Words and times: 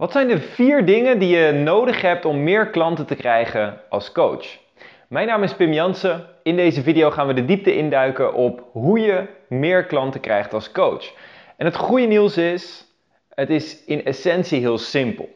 Wat 0.00 0.12
zijn 0.12 0.28
de 0.28 0.40
vier 0.40 0.84
dingen 0.84 1.18
die 1.18 1.36
je 1.36 1.52
nodig 1.52 2.00
hebt 2.00 2.24
om 2.24 2.42
meer 2.42 2.70
klanten 2.70 3.06
te 3.06 3.14
krijgen 3.14 3.80
als 3.88 4.12
coach? 4.12 4.46
Mijn 5.08 5.26
naam 5.26 5.42
is 5.42 5.54
Pim 5.54 5.72
Jansen. 5.72 6.26
In 6.42 6.56
deze 6.56 6.82
video 6.82 7.10
gaan 7.10 7.26
we 7.26 7.34
de 7.34 7.44
diepte 7.44 7.76
induiken 7.76 8.34
op 8.34 8.68
hoe 8.72 9.00
je 9.00 9.26
meer 9.48 9.84
klanten 9.84 10.20
krijgt 10.20 10.54
als 10.54 10.72
coach. 10.72 11.12
En 11.56 11.66
het 11.66 11.76
goede 11.76 12.06
nieuws 12.06 12.36
is, 12.36 12.86
het 13.34 13.50
is 13.50 13.84
in 13.84 14.04
essentie 14.04 14.60
heel 14.60 14.78
simpel. 14.78 15.28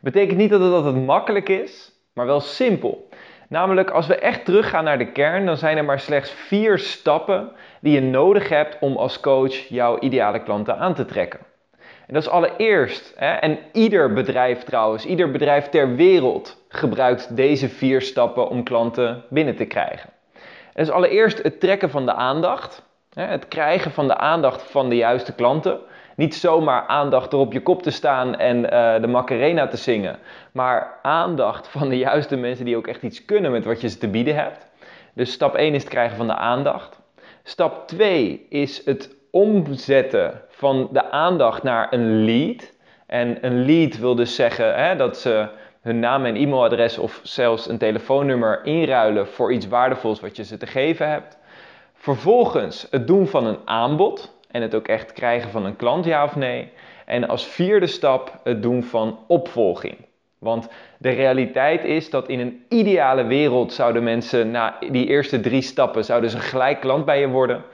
Betekent 0.00 0.38
niet 0.38 0.50
dat 0.50 0.60
het 0.60 0.72
altijd 0.72 1.04
makkelijk 1.04 1.48
is, 1.48 1.92
maar 2.12 2.26
wel 2.26 2.40
simpel. 2.40 3.08
Namelijk, 3.48 3.90
als 3.90 4.06
we 4.06 4.16
echt 4.16 4.44
teruggaan 4.44 4.84
naar 4.84 4.98
de 4.98 5.12
kern, 5.12 5.46
dan 5.46 5.56
zijn 5.56 5.76
er 5.76 5.84
maar 5.84 6.00
slechts 6.00 6.30
vier 6.30 6.78
stappen 6.78 7.52
die 7.80 7.92
je 7.92 8.00
nodig 8.00 8.48
hebt 8.48 8.76
om 8.80 8.96
als 8.96 9.20
coach 9.20 9.54
jouw 9.54 9.98
ideale 9.98 10.42
klanten 10.42 10.78
aan 10.78 10.94
te 10.94 11.04
trekken. 11.04 11.47
En 12.08 12.14
dat 12.14 12.22
is 12.22 12.28
allereerst, 12.28 13.14
hè, 13.16 13.32
en 13.32 13.58
ieder 13.72 14.12
bedrijf 14.12 14.62
trouwens, 14.62 15.06
ieder 15.06 15.30
bedrijf 15.30 15.68
ter 15.68 15.94
wereld 15.94 16.64
gebruikt 16.68 17.36
deze 17.36 17.68
vier 17.68 18.02
stappen 18.02 18.48
om 18.48 18.62
klanten 18.62 19.24
binnen 19.30 19.56
te 19.56 19.64
krijgen. 19.64 20.10
Dat 20.74 20.86
is 20.86 20.90
allereerst 20.90 21.42
het 21.42 21.60
trekken 21.60 21.90
van 21.90 22.06
de 22.06 22.12
aandacht, 22.12 22.82
hè, 23.12 23.24
het 23.24 23.48
krijgen 23.48 23.90
van 23.90 24.06
de 24.06 24.16
aandacht 24.16 24.62
van 24.62 24.88
de 24.88 24.96
juiste 24.96 25.34
klanten. 25.34 25.78
Niet 26.16 26.34
zomaar 26.34 26.86
aandacht 26.86 27.32
erop 27.32 27.52
je 27.52 27.62
kop 27.62 27.82
te 27.82 27.90
staan 27.90 28.36
en 28.36 28.56
uh, 28.56 29.00
de 29.00 29.06
Macarena 29.06 29.66
te 29.66 29.76
zingen, 29.76 30.18
maar 30.52 30.98
aandacht 31.02 31.68
van 31.68 31.88
de 31.88 31.98
juiste 31.98 32.36
mensen 32.36 32.64
die 32.64 32.76
ook 32.76 32.86
echt 32.86 33.02
iets 33.02 33.24
kunnen 33.24 33.50
met 33.50 33.64
wat 33.64 33.80
je 33.80 33.88
ze 33.88 33.98
te 33.98 34.08
bieden 34.08 34.34
hebt. 34.34 34.66
Dus 35.14 35.32
stap 35.32 35.54
1 35.54 35.74
is 35.74 35.82
het 35.82 35.90
krijgen 35.90 36.16
van 36.16 36.26
de 36.26 36.34
aandacht. 36.34 37.00
Stap 37.42 37.88
2 37.88 38.46
is 38.48 38.84
het 38.84 39.16
omzetten 39.30 40.42
van 40.48 40.88
de 40.92 41.10
aandacht 41.10 41.62
naar 41.62 41.92
een 41.92 42.24
lead. 42.24 42.72
En 43.06 43.38
een 43.46 43.64
lead 43.64 43.98
wil 43.98 44.14
dus 44.14 44.34
zeggen 44.34 44.74
hè, 44.74 44.96
dat 44.96 45.18
ze 45.18 45.48
hun 45.80 45.98
naam 45.98 46.24
en 46.24 46.36
e-mailadres 46.36 46.98
of 46.98 47.20
zelfs 47.22 47.68
een 47.68 47.78
telefoonnummer 47.78 48.64
inruilen 48.64 49.28
voor 49.28 49.52
iets 49.52 49.68
waardevols 49.68 50.20
wat 50.20 50.36
je 50.36 50.44
ze 50.44 50.56
te 50.56 50.66
geven 50.66 51.10
hebt. 51.10 51.38
Vervolgens 51.94 52.86
het 52.90 53.06
doen 53.06 53.26
van 53.26 53.46
een 53.46 53.58
aanbod 53.64 54.36
en 54.50 54.62
het 54.62 54.74
ook 54.74 54.88
echt 54.88 55.12
krijgen 55.12 55.50
van 55.50 55.64
een 55.64 55.76
klant, 55.76 56.04
ja 56.04 56.24
of 56.24 56.36
nee. 56.36 56.72
En 57.06 57.28
als 57.28 57.46
vierde 57.46 57.86
stap 57.86 58.40
het 58.44 58.62
doen 58.62 58.82
van 58.82 59.18
opvolging. 59.26 59.96
Want 60.38 60.68
de 60.98 61.10
realiteit 61.10 61.84
is 61.84 62.10
dat 62.10 62.28
in 62.28 62.40
een 62.40 62.64
ideale 62.68 63.24
wereld 63.24 63.72
zouden 63.72 64.02
mensen 64.02 64.50
na 64.50 64.78
die 64.90 65.06
eerste 65.06 65.40
drie 65.40 65.62
stappen 65.62 66.04
zouden 66.04 66.30
ze 66.30 66.38
gelijk 66.38 66.80
klant 66.80 67.04
bij 67.04 67.20
je 67.20 67.28
worden. 67.28 67.64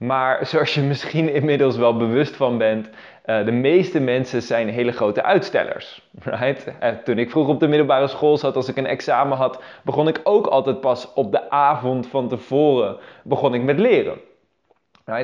Maar 0.00 0.46
zoals 0.46 0.74
je 0.74 0.80
misschien 0.80 1.32
inmiddels 1.40 1.76
wel 1.76 1.96
bewust 1.96 2.36
van 2.36 2.58
bent, 2.58 2.88
uh, 3.26 3.44
de 3.44 3.52
meeste 3.52 4.00
mensen 4.00 4.42
zijn 4.42 4.68
hele 4.68 4.92
grote 4.92 5.22
uitstellers. 5.22 6.08
Right? 6.24 6.66
Uh, 6.82 6.88
toen 6.88 7.18
ik 7.18 7.30
vroeg 7.30 7.48
op 7.48 7.60
de 7.60 7.68
middelbare 7.68 8.08
school 8.08 8.36
zat, 8.36 8.56
als 8.56 8.68
ik 8.68 8.76
een 8.76 8.86
examen 8.86 9.36
had, 9.36 9.62
begon 9.84 10.08
ik 10.08 10.20
ook 10.24 10.46
altijd 10.46 10.80
pas 10.80 11.12
op 11.14 11.32
de 11.32 11.50
avond 11.50 12.06
van 12.06 12.28
tevoren 12.28 12.96
begon 13.24 13.54
ik 13.54 13.62
met 13.62 13.78
leren. 13.78 14.20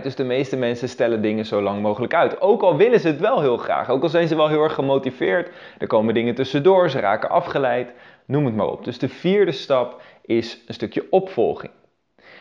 Dus 0.03 0.15
de 0.15 0.25
meeste 0.25 0.57
mensen 0.57 0.89
stellen 0.89 1.23
dingen 1.23 1.45
zo 1.45 1.63
lang 1.63 1.83
mogelijk 1.83 2.15
uit. 2.15 2.41
Ook 2.41 2.63
al 2.63 2.77
willen 2.77 3.01
ze 3.01 3.07
het 3.07 3.21
wel 3.21 3.41
heel 3.41 3.57
graag, 3.57 3.91
ook 3.91 4.03
al 4.03 4.09
zijn 4.09 4.29
ze 4.29 4.37
wel 4.37 4.49
heel 4.49 4.63
erg 4.63 4.75
gemotiveerd, 4.75 5.51
er 5.79 5.87
komen 5.87 6.15
dingen 6.15 6.35
tussendoor, 6.35 6.91
ze 6.91 7.01
raken 7.01 7.31
afgeleid, 7.31 7.93
noem 8.25 8.45
het 8.45 8.55
maar 8.55 8.67
op. 8.67 8.85
Dus 8.85 8.99
de 8.99 9.09
vierde 9.09 9.53
stap 9.53 10.03
is 10.23 10.65
een 10.67 10.75
stukje 10.75 11.07
opvolging. 11.11 11.73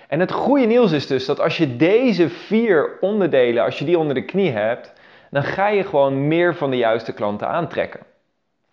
En 0.08 0.20
het 0.20 0.32
goede 0.32 0.66
nieuws 0.66 0.92
is 0.92 1.08
dus 1.08 1.26
dat 1.26 1.40
als 1.40 1.58
je 1.58 1.76
deze 1.76 2.30
vier 2.30 2.98
onderdelen, 3.02 3.64
als 3.64 3.80
je 3.80 3.86
die 3.86 4.00
onder 4.00 4.16
de 4.16 4.26
knie 4.26 4.52
hebt, 4.52 4.94
dan 5.32 5.44
ga 5.44 5.68
je 5.68 5.84
gewoon 5.84 6.28
meer 6.28 6.56
van 6.56 6.70
de 6.70 6.78
juiste 6.78 7.14
klanten 7.14 7.48
aantrekken. 7.48 8.00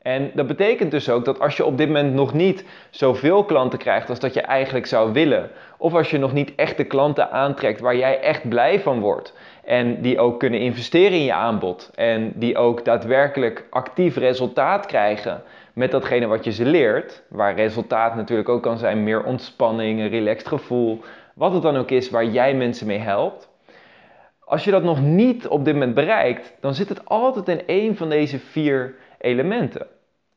En 0.02 0.30
dat 0.34 0.46
betekent 0.46 0.90
dus 0.90 1.08
ook 1.10 1.24
dat 1.24 1.40
als 1.40 1.56
je 1.56 1.64
op 1.64 1.78
dit 1.78 1.86
moment 1.86 2.14
nog 2.14 2.32
niet 2.32 2.64
zoveel 2.90 3.44
klanten 3.44 3.78
krijgt 3.78 4.08
als 4.08 4.18
dat 4.18 4.34
je 4.34 4.40
eigenlijk 4.40 4.86
zou 4.86 5.12
willen, 5.12 5.50
of 5.78 5.94
als 5.94 6.10
je 6.10 6.18
nog 6.18 6.32
niet 6.32 6.54
echt 6.54 6.76
de 6.76 6.84
klanten 6.84 7.30
aantrekt 7.30 7.80
waar 7.80 7.96
jij 7.96 8.20
echt 8.20 8.48
blij 8.48 8.80
van 8.80 9.00
wordt 9.00 9.34
en 9.64 10.00
die 10.00 10.18
ook 10.18 10.38
kunnen 10.38 10.60
investeren 10.60 11.18
in 11.18 11.24
je 11.24 11.32
aanbod 11.32 11.90
en 11.94 12.32
die 12.34 12.56
ook 12.56 12.84
daadwerkelijk 12.84 13.64
actief 13.70 14.16
resultaat 14.16 14.86
krijgen 14.86 15.42
met 15.72 15.90
datgene 15.90 16.26
wat 16.26 16.44
je 16.44 16.52
ze 16.52 16.64
leert, 16.64 17.22
waar 17.28 17.54
resultaat 17.54 18.14
natuurlijk 18.14 18.48
ook 18.48 18.62
kan 18.62 18.78
zijn 18.78 19.04
meer 19.04 19.24
ontspanning, 19.24 20.00
een 20.00 20.08
relaxed 20.08 20.48
gevoel, 20.48 21.00
wat 21.34 21.52
het 21.52 21.62
dan 21.62 21.76
ook 21.76 21.90
is 21.90 22.10
waar 22.10 22.24
jij 22.24 22.54
mensen 22.54 22.86
mee 22.86 22.98
helpt. 22.98 23.50
Als 24.44 24.64
je 24.64 24.70
dat 24.70 24.82
nog 24.82 25.00
niet 25.00 25.48
op 25.48 25.64
dit 25.64 25.74
moment 25.74 25.94
bereikt, 25.94 26.56
dan 26.60 26.74
zit 26.74 26.88
het 26.88 27.04
altijd 27.04 27.48
in 27.48 27.66
één 27.66 27.96
van 27.96 28.08
deze 28.08 28.38
vier 28.38 28.94
elementen. 29.18 29.86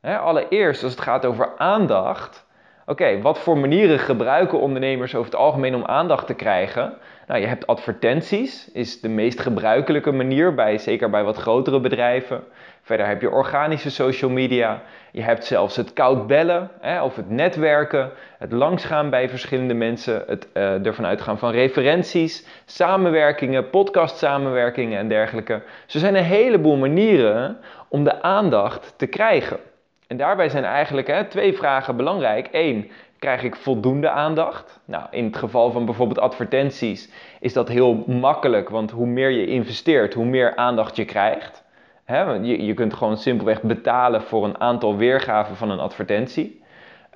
allereerst, 0.01 0.83
als 0.83 0.91
het 0.91 1.01
gaat 1.01 1.25
over 1.25 1.57
aandacht. 1.57 2.44
Oké, 2.87 3.21
wat 3.21 3.39
voor 3.39 3.57
manieren 3.57 3.99
gebruiken 3.99 4.59
ondernemers 4.59 5.15
over 5.15 5.31
het 5.31 5.39
algemeen 5.39 5.75
om 5.75 5.85
aandacht 5.85 6.27
te 6.27 6.33
krijgen? 6.33 6.93
Nou, 7.27 7.39
je 7.39 7.47
hebt 7.47 7.67
advertenties, 7.67 8.71
is 8.71 9.01
de 9.01 9.09
meest 9.09 9.39
gebruikelijke 9.39 10.11
manier, 10.11 10.53
bij, 10.53 10.77
zeker 10.77 11.09
bij 11.09 11.23
wat 11.23 11.37
grotere 11.37 11.79
bedrijven. 11.79 12.43
Verder 12.81 13.07
heb 13.07 13.21
je 13.21 13.31
organische 13.31 13.91
social 13.91 14.31
media. 14.31 14.81
Je 15.11 15.21
hebt 15.21 15.45
zelfs 15.45 15.75
het 15.75 15.93
koud 15.93 16.27
bellen 16.27 16.71
hè, 16.79 17.03
of 17.03 17.15
het 17.15 17.29
netwerken, 17.29 18.11
het 18.37 18.51
langsgaan 18.51 19.09
bij 19.09 19.29
verschillende 19.29 19.73
mensen, 19.73 20.23
het 20.27 20.47
uh, 20.53 20.85
ervan 20.85 21.05
uitgaan 21.05 21.39
van 21.39 21.51
referenties, 21.51 22.47
samenwerkingen, 22.65 23.69
podcast 23.69 24.17
samenwerkingen 24.17 24.99
en 24.99 25.07
dergelijke. 25.07 25.61
Zo 25.85 25.99
zijn 25.99 26.15
een 26.15 26.23
heleboel 26.23 26.77
manieren 26.77 27.57
om 27.87 28.03
de 28.03 28.21
aandacht 28.21 28.93
te 28.97 29.07
krijgen. 29.07 29.59
En 30.07 30.17
daarbij 30.17 30.49
zijn 30.49 30.63
eigenlijk 30.63 31.07
hè, 31.07 31.25
twee 31.25 31.53
vragen 31.53 31.95
belangrijk. 31.95 32.49
Eén, 32.51 32.91
krijg 33.19 33.43
ik 33.43 33.55
voldoende 33.55 34.09
aandacht? 34.09 34.79
Nou, 34.85 35.03
in 35.11 35.25
het 35.25 35.37
geval 35.37 35.71
van 35.71 35.85
bijvoorbeeld 35.85 36.19
advertenties 36.19 37.09
is 37.39 37.53
dat 37.53 37.67
heel 37.67 38.03
makkelijk, 38.07 38.69
want 38.69 38.91
hoe 38.91 39.07
meer 39.07 39.29
je 39.29 39.45
investeert, 39.45 40.13
hoe 40.13 40.25
meer 40.25 40.55
aandacht 40.55 40.95
je 40.95 41.05
krijgt. 41.05 41.63
je, 42.07 42.65
je 42.65 42.73
kunt 42.73 42.93
gewoon 42.93 43.17
simpelweg 43.17 43.61
betalen 43.61 44.21
voor 44.21 44.45
een 44.45 44.59
aantal 44.59 44.97
weergaven 44.97 45.55
van 45.55 45.69
een 45.69 45.79
advertentie. 45.79 46.63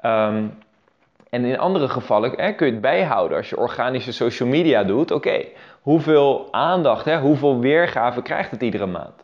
Ehm, 0.01 0.43
en 1.29 1.45
in 1.45 1.59
andere 1.59 1.89
gevallen 1.89 2.33
hè, 2.35 2.51
kun 2.53 2.65
je 2.65 2.71
het 2.71 2.81
bijhouden. 2.81 3.37
Als 3.37 3.49
je 3.49 3.57
organische 3.57 4.11
social 4.11 4.49
media 4.49 4.83
doet, 4.83 5.11
oké, 5.11 5.45
hoeveel 5.81 6.47
aandacht, 6.51 7.05
hè, 7.05 7.19
hoeveel 7.19 7.59
weergaven 7.59 8.23
krijgt 8.23 8.51
het 8.51 8.61
iedere 8.61 8.85
maand? 8.85 9.23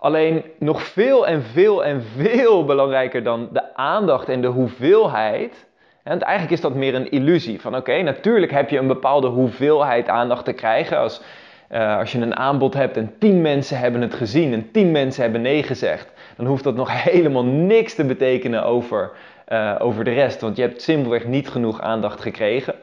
Alleen 0.00 0.44
nog 0.58 0.82
veel 0.82 1.26
en 1.26 1.42
veel 1.42 1.84
en 1.84 2.02
veel 2.02 2.64
belangrijker 2.64 3.22
dan 3.22 3.48
de 3.52 3.74
aandacht 3.74 4.28
en 4.28 4.40
de 4.40 4.46
hoeveelheid. 4.46 5.66
En 6.02 6.20
eigenlijk 6.20 6.54
is 6.54 6.60
dat 6.60 6.74
meer 6.74 6.94
een 6.94 7.10
illusie. 7.10 7.60
Van 7.60 7.76
oké, 7.76 8.02
natuurlijk 8.02 8.52
heb 8.52 8.70
je 8.70 8.78
een 8.78 8.86
bepaalde 8.86 9.26
hoeveelheid 9.26 10.08
aandacht 10.08 10.44
te 10.44 10.52
krijgen. 10.52 10.98
Als, 10.98 11.22
uh, 11.70 11.98
als 11.98 12.12
je 12.12 12.20
een 12.20 12.36
aanbod 12.36 12.74
hebt 12.74 12.96
en 12.96 13.14
tien 13.18 13.40
mensen 13.40 13.78
hebben 13.78 14.00
het 14.00 14.14
gezien 14.14 14.52
en 14.52 14.70
tien 14.70 14.90
mensen 14.90 15.22
hebben 15.22 15.40
nee 15.40 15.62
gezegd. 15.62 16.12
Dan 16.36 16.46
hoeft 16.46 16.64
dat 16.64 16.74
nog 16.74 17.02
helemaal 17.10 17.44
niks 17.44 17.94
te 17.94 18.04
betekenen 18.04 18.64
over, 18.64 19.10
uh, 19.48 19.74
over 19.78 20.04
de 20.04 20.12
rest. 20.12 20.40
Want 20.40 20.56
je 20.56 20.62
hebt 20.62 20.82
simpelweg 20.82 21.24
niet 21.24 21.48
genoeg 21.48 21.80
aandacht 21.80 22.20
gekregen. 22.20 22.74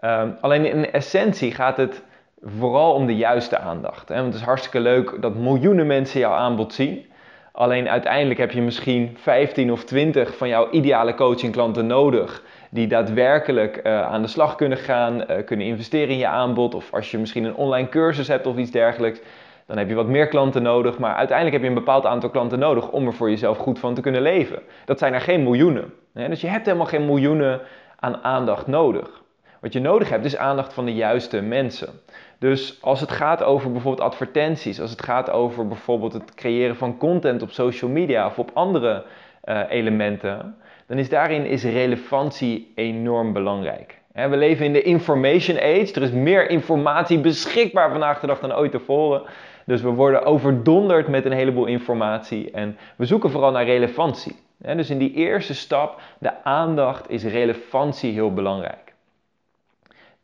Uh, 0.00 0.22
alleen 0.40 0.64
in 0.64 0.92
essentie 0.92 1.54
gaat 1.54 1.76
het 1.76 2.02
vooral 2.46 2.92
om 2.92 3.06
de 3.06 3.16
juiste 3.16 3.58
aandacht. 3.58 4.08
Hè? 4.08 4.14
Want 4.14 4.26
het 4.26 4.34
is 4.34 4.42
hartstikke 4.46 4.80
leuk 4.80 5.16
dat 5.20 5.34
miljoenen 5.34 5.86
mensen 5.86 6.20
jouw 6.20 6.32
aanbod 6.32 6.72
zien. 6.72 7.06
Alleen 7.52 7.88
uiteindelijk 7.88 8.40
heb 8.40 8.50
je 8.50 8.62
misschien 8.62 9.16
15 9.16 9.72
of 9.72 9.84
20 9.84 10.36
van 10.36 10.48
jouw 10.48 10.70
ideale 10.70 11.14
coachingklanten 11.14 11.86
nodig. 11.86 12.42
Die 12.70 12.86
daadwerkelijk 12.86 13.80
uh, 13.84 14.02
aan 14.02 14.22
de 14.22 14.28
slag 14.28 14.54
kunnen 14.54 14.78
gaan, 14.78 15.20
uh, 15.20 15.44
kunnen 15.44 15.66
investeren 15.66 16.08
in 16.08 16.18
je 16.18 16.26
aanbod. 16.26 16.74
Of 16.74 16.92
als 16.92 17.10
je 17.10 17.18
misschien 17.18 17.44
een 17.44 17.54
online 17.54 17.88
cursus 17.88 18.28
hebt 18.28 18.46
of 18.46 18.56
iets 18.56 18.70
dergelijks. 18.70 19.20
Dan 19.66 19.78
heb 19.78 19.88
je 19.88 19.94
wat 19.94 20.06
meer 20.06 20.28
klanten 20.28 20.62
nodig. 20.62 20.98
Maar 20.98 21.14
uiteindelijk 21.14 21.56
heb 21.56 21.62
je 21.62 21.76
een 21.76 21.84
bepaald 21.84 22.06
aantal 22.06 22.30
klanten 22.30 22.58
nodig 22.58 22.90
om 22.90 23.06
er 23.06 23.14
voor 23.14 23.30
jezelf 23.30 23.58
goed 23.58 23.78
van 23.78 23.94
te 23.94 24.00
kunnen 24.00 24.22
leven. 24.22 24.62
Dat 24.84 24.98
zijn 24.98 25.14
er 25.14 25.20
geen 25.20 25.42
miljoenen. 25.42 25.92
Hè? 26.12 26.28
Dus 26.28 26.40
je 26.40 26.46
hebt 26.46 26.66
helemaal 26.66 26.86
geen 26.86 27.06
miljoenen 27.06 27.60
aan 27.98 28.22
aandacht 28.22 28.66
nodig. 28.66 29.23
Wat 29.64 29.72
je 29.72 29.80
nodig 29.80 30.08
hebt 30.08 30.24
is 30.24 30.36
aandacht 30.36 30.72
van 30.72 30.84
de 30.84 30.94
juiste 30.94 31.40
mensen. 31.40 31.88
Dus 32.38 32.78
als 32.80 33.00
het 33.00 33.10
gaat 33.10 33.42
over 33.42 33.72
bijvoorbeeld 33.72 34.06
advertenties, 34.06 34.80
als 34.80 34.90
het 34.90 35.02
gaat 35.02 35.30
over 35.30 35.68
bijvoorbeeld 35.68 36.12
het 36.12 36.34
creëren 36.34 36.76
van 36.76 36.98
content 36.98 37.42
op 37.42 37.50
social 37.50 37.90
media 37.90 38.26
of 38.26 38.38
op 38.38 38.50
andere 38.54 39.04
uh, 39.44 39.60
elementen, 39.68 40.56
dan 40.86 40.98
is 40.98 41.08
daarin 41.08 41.46
is 41.46 41.64
relevantie 41.64 42.72
enorm 42.74 43.32
belangrijk. 43.32 43.98
we 44.12 44.36
leven 44.36 44.64
in 44.64 44.72
de 44.72 44.82
information 44.82 45.56
age. 45.56 45.92
Er 45.94 46.02
is 46.02 46.10
meer 46.10 46.50
informatie 46.50 47.18
beschikbaar 47.18 47.90
vandaag 47.90 48.20
de 48.20 48.26
dag 48.26 48.40
dan 48.40 48.54
ooit 48.54 48.70
tevoren. 48.70 49.22
Dus 49.66 49.82
we 49.82 49.88
worden 49.88 50.24
overdonderd 50.24 51.08
met 51.08 51.24
een 51.24 51.32
heleboel 51.32 51.66
informatie 51.66 52.50
en 52.50 52.76
we 52.96 53.04
zoeken 53.04 53.30
vooral 53.30 53.50
naar 53.50 53.64
relevantie. 53.64 54.36
dus 54.58 54.90
in 54.90 54.98
die 54.98 55.12
eerste 55.12 55.54
stap, 55.54 56.00
de 56.18 56.44
aandacht, 56.44 57.10
is 57.10 57.24
relevantie 57.24 58.12
heel 58.12 58.32
belangrijk. 58.32 58.83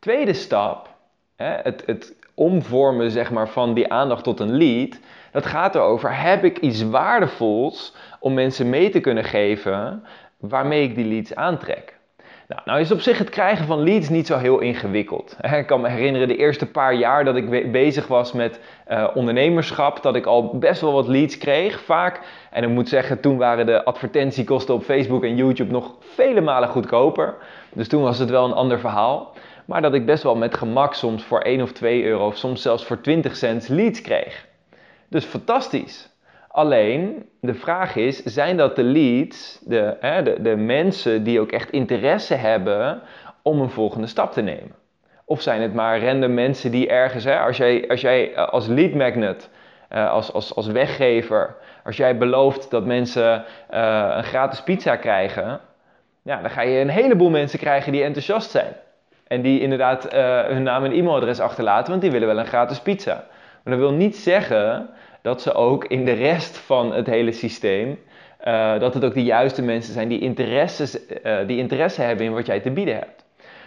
Tweede 0.00 0.32
stap, 0.32 0.88
het, 1.37 1.82
het 1.87 2.14
omvormen 2.35 3.11
zeg 3.11 3.31
maar, 3.31 3.49
van 3.49 3.75
die 3.75 3.93
aandacht 3.93 4.25
tot 4.25 4.41
een 4.41 4.56
lead, 4.56 4.99
dat 5.32 5.47
gaat 5.47 5.75
erover, 5.75 6.23
heb 6.23 6.44
ik 6.44 6.58
iets 6.58 6.82
waardevols 6.82 7.94
om 8.20 8.35
mensen 8.35 8.70
mee 8.70 8.91
te 8.91 9.00
kunnen 9.00 9.25
geven 9.25 10.05
waarmee 10.38 10.82
ik 10.82 10.94
die 10.94 11.05
leads 11.05 11.35
aantrek? 11.35 12.00
Nou, 12.50 12.62
nou 12.64 12.81
is 12.81 12.93
op 12.93 13.00
zich 13.00 13.19
het 13.19 13.31
krijgen 13.31 13.67
van 13.67 13.82
leads 13.82 14.08
niet 14.08 14.26
zo 14.26 14.37
heel 14.37 14.58
ingewikkeld. 14.58 15.37
Ik 15.56 15.67
kan 15.67 15.81
me 15.81 15.88
herinneren 15.88 16.29
de 16.29 16.37
eerste 16.37 16.67
paar 16.67 16.94
jaar 16.94 17.25
dat 17.25 17.37
ik 17.37 17.73
bezig 17.73 18.06
was 18.06 18.32
met 18.32 18.61
uh, 18.91 19.08
ondernemerschap, 19.14 20.02
dat 20.02 20.17
ik 20.17 20.26
al 20.26 20.58
best 20.58 20.81
wel 20.81 20.93
wat 20.93 21.08
leads 21.08 21.38
kreeg, 21.38 21.81
vaak. 21.81 22.20
En 22.50 22.62
ik 22.62 22.69
moet 22.69 22.88
zeggen, 22.88 23.20
toen 23.20 23.38
waren 23.38 23.67
de 23.67 23.85
advertentiekosten 23.85 24.75
op 24.75 24.82
Facebook 24.82 25.25
en 25.25 25.37
YouTube 25.37 25.73
nog 25.73 25.94
vele 26.00 26.41
malen 26.41 26.69
goedkoper. 26.69 27.35
Dus 27.73 27.88
toen 27.88 28.02
was 28.02 28.19
het 28.19 28.31
wel 28.31 28.44
een 28.44 28.52
ander 28.52 28.81
verhaal. 28.81 29.32
Maar 29.64 29.82
dat 29.82 29.94
ik 29.94 30.06
best 30.06 30.23
wel 30.23 30.37
met 30.37 30.56
gemak 30.56 30.94
soms 30.94 31.25
voor 31.25 31.41
1 31.41 31.62
of 31.62 31.73
2 31.73 32.05
euro, 32.05 32.26
of 32.26 32.37
soms 32.37 32.62
zelfs 32.62 32.85
voor 32.85 33.00
20 33.00 33.37
cent 33.37 33.69
leads 33.69 34.00
kreeg. 34.00 34.47
Dus 35.08 35.25
fantastisch. 35.25 36.10
Alleen, 36.52 37.29
de 37.41 37.55
vraag 37.55 37.97
is, 37.97 38.23
zijn 38.23 38.56
dat 38.56 38.76
de 38.76 38.82
leads, 38.82 39.61
de, 39.64 39.97
hè, 40.00 40.23
de, 40.23 40.43
de 40.43 40.56
mensen 40.56 41.23
die 41.23 41.41
ook 41.41 41.52
echt 41.52 41.70
interesse 41.70 42.35
hebben 42.35 43.00
om 43.43 43.61
een 43.61 43.70
volgende 43.70 44.06
stap 44.06 44.32
te 44.32 44.41
nemen? 44.41 44.75
Of 45.25 45.43
zijn 45.43 45.62
het 45.62 45.75
maar 45.75 46.05
random 46.05 46.35
mensen 46.35 46.70
die 46.70 46.88
ergens, 46.88 47.25
hè, 47.25 47.38
als, 47.38 47.56
jij, 47.56 47.88
als 47.88 48.00
jij 48.00 48.35
eh, 48.35 48.49
als 48.49 48.67
lead 48.67 48.94
magnet, 48.94 49.50
uh, 49.93 50.11
als, 50.11 50.32
als, 50.32 50.55
als 50.55 50.67
weggever, 50.67 51.56
als 51.85 51.97
jij 51.97 52.19
belooft 52.19 52.70
dat 52.70 52.85
mensen 52.85 53.44
uh, 53.75 54.12
een 54.17 54.25
gratis 54.25 54.62
pizza 54.62 54.97
krijgen, 54.97 55.61
ja, 56.23 56.41
dan 56.41 56.50
ga 56.50 56.62
je 56.62 56.81
een 56.81 56.88
heleboel 56.88 57.31
mensen 57.31 57.58
krijgen 57.58 57.93
die 57.93 58.02
enthousiast 58.02 58.50
zijn. 58.50 58.73
En 59.26 59.43
die 59.43 59.61
inderdaad 59.61 60.12
hun 60.47 60.62
naam 60.62 60.85
en 60.85 60.93
e-mailadres 60.93 61.41
achterlaten, 61.41 61.91
want 61.91 62.02
die 62.02 62.11
willen 62.11 62.29
wel 62.29 62.38
een 62.38 62.47
gratis 62.47 62.81
pizza. 62.81 63.25
Maar 63.64 63.75
dat 63.75 63.82
wil 63.82 63.93
niet 63.93 64.17
zeggen 64.17 64.88
dat 65.23 65.43
ze 65.43 65.55
ook 65.55 65.85
in 65.85 66.05
de 66.05 66.13
rest 66.13 66.57
van 66.57 66.93
het 66.93 67.07
hele 67.07 67.33
systeem, 67.33 67.99
uh, 68.45 68.79
dat 68.79 68.95
het 68.95 69.05
ook 69.05 69.15
de 69.15 69.23
juiste 69.23 69.63
mensen 69.63 69.93
zijn 69.93 70.09
die, 70.09 70.21
interesses, 70.21 70.99
uh, 71.25 71.39
die 71.47 71.59
interesse 71.59 72.03
hebben 72.03 72.27
in 72.27 72.33
wat 72.33 72.47
jij 72.47 72.61
te 72.61 72.71
bieden 72.71 72.95
hebt. 72.95 73.25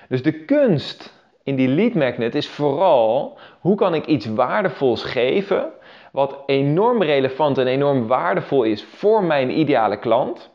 Dus 0.09 0.23
de 0.23 0.45
kunst 0.45 1.13
in 1.43 1.55
die 1.55 1.67
lead 1.67 1.93
magnet 1.93 2.35
is 2.35 2.47
vooral 2.47 3.37
hoe 3.59 3.75
kan 3.75 3.93
ik 3.93 4.05
iets 4.05 4.25
waardevols 4.25 5.03
geven 5.03 5.71
wat 6.11 6.43
enorm 6.45 7.03
relevant 7.03 7.57
en 7.57 7.67
enorm 7.67 8.07
waardevol 8.07 8.63
is 8.63 8.83
voor 8.83 9.23
mijn 9.23 9.59
ideale 9.59 9.97
klant, 9.97 10.51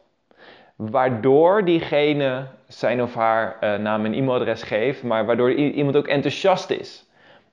waardoor 0.76 1.64
diegene 1.64 2.46
zijn 2.68 3.02
of 3.02 3.14
haar 3.14 3.56
uh, 3.60 3.74
naam 3.76 4.04
en 4.04 4.12
e-mailadres 4.12 4.62
geeft, 4.62 5.02
maar 5.02 5.26
waardoor 5.26 5.52
iemand 5.52 5.96
ook 5.96 6.06
enthousiast 6.06 6.70
is. 6.70 7.07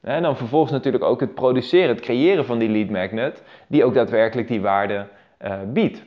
En 0.06 0.22
dan 0.22 0.38
vervolgens 0.38 0.72
natuurlijk 0.72 1.04
ook 1.04 1.20
het 1.20 1.34
produceren, 1.34 1.90
het 1.90 2.00
creëren 2.00 2.46
van 2.46 2.60
die 2.60 2.70
lead 2.70 2.90
magnet, 2.90 3.44
die 3.68 3.84
ook 3.84 3.94
daadwerkelijk 3.94 4.48
die 4.48 4.62
waarde 4.62 5.08
uh, 5.42 5.54
biedt. 5.68 6.04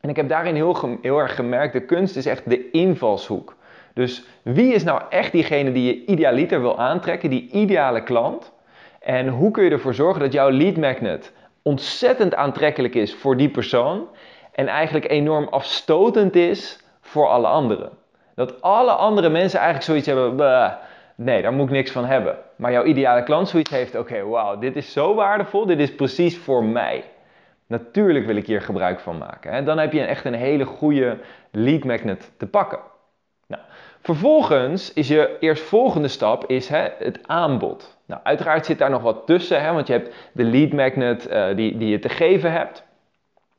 En 0.00 0.08
ik 0.08 0.16
heb 0.16 0.28
daarin 0.28 0.54
heel, 0.54 0.98
heel 1.02 1.18
erg 1.18 1.34
gemerkt, 1.34 1.72
de 1.72 1.84
kunst 1.84 2.16
is 2.16 2.26
echt 2.26 2.50
de 2.50 2.70
invalshoek. 2.70 3.56
Dus 3.94 4.24
wie 4.42 4.74
is 4.74 4.84
nou 4.84 5.02
echt 5.10 5.32
diegene 5.32 5.72
die 5.72 5.84
je 5.84 6.04
idealiter 6.04 6.60
wil 6.60 6.78
aantrekken, 6.78 7.30
die 7.30 7.50
ideale 7.50 8.02
klant? 8.02 8.52
En 9.00 9.28
hoe 9.28 9.50
kun 9.50 9.64
je 9.64 9.70
ervoor 9.70 9.94
zorgen 9.94 10.20
dat 10.20 10.32
jouw 10.32 10.50
lead 10.50 10.76
magnet 10.76 11.32
ontzettend 11.62 12.34
aantrekkelijk 12.34 12.94
is 12.94 13.14
voor 13.14 13.36
die 13.36 13.50
persoon 13.50 14.08
en 14.52 14.66
eigenlijk 14.66 15.10
enorm 15.10 15.48
afstotend 15.48 16.36
is 16.36 16.80
voor 17.00 17.28
alle 17.28 17.46
anderen? 17.46 17.90
Dat 18.34 18.62
alle 18.62 18.92
andere 18.92 19.28
mensen 19.28 19.58
eigenlijk 19.58 19.86
zoiets 19.86 20.06
hebben, 20.06 20.78
nee, 21.14 21.42
daar 21.42 21.52
moet 21.52 21.66
ik 21.66 21.74
niks 21.74 21.90
van 21.90 22.04
hebben. 22.04 22.38
Maar 22.60 22.72
jouw 22.72 22.84
ideale 22.84 23.22
klant 23.22 23.48
zoiets 23.48 23.70
heeft, 23.70 23.94
oké, 23.94 24.24
wauw, 24.24 24.58
dit 24.58 24.76
is 24.76 24.92
zo 24.92 25.14
waardevol, 25.14 25.66
dit 25.66 25.78
is 25.78 25.94
precies 25.94 26.38
voor 26.38 26.64
mij. 26.64 27.04
Natuurlijk 27.66 28.26
wil 28.26 28.36
ik 28.36 28.46
hier 28.46 28.62
gebruik 28.62 29.00
van 29.00 29.18
maken. 29.18 29.52
Hè? 29.52 29.62
Dan 29.62 29.78
heb 29.78 29.92
je 29.92 30.00
echt 30.00 30.24
een 30.24 30.34
hele 30.34 30.64
goede 30.64 31.18
lead 31.50 31.84
magnet 31.84 32.32
te 32.36 32.46
pakken. 32.46 32.78
Nou, 33.46 33.62
vervolgens 34.00 34.92
is 34.92 35.08
je 35.08 35.36
eerstvolgende 35.40 36.08
stap 36.08 36.44
is, 36.46 36.68
hè, 36.68 36.88
het 36.98 37.20
aanbod. 37.26 37.98
Nou, 38.06 38.20
uiteraard 38.24 38.66
zit 38.66 38.78
daar 38.78 38.90
nog 38.90 39.02
wat 39.02 39.26
tussen, 39.26 39.62
hè, 39.62 39.72
want 39.72 39.86
je 39.86 39.92
hebt 39.92 40.14
de 40.32 40.44
lead 40.44 40.72
magnet 40.72 41.30
uh, 41.30 41.56
die, 41.56 41.78
die 41.78 41.88
je 41.88 41.98
te 41.98 42.08
geven 42.08 42.52
hebt. 42.52 42.84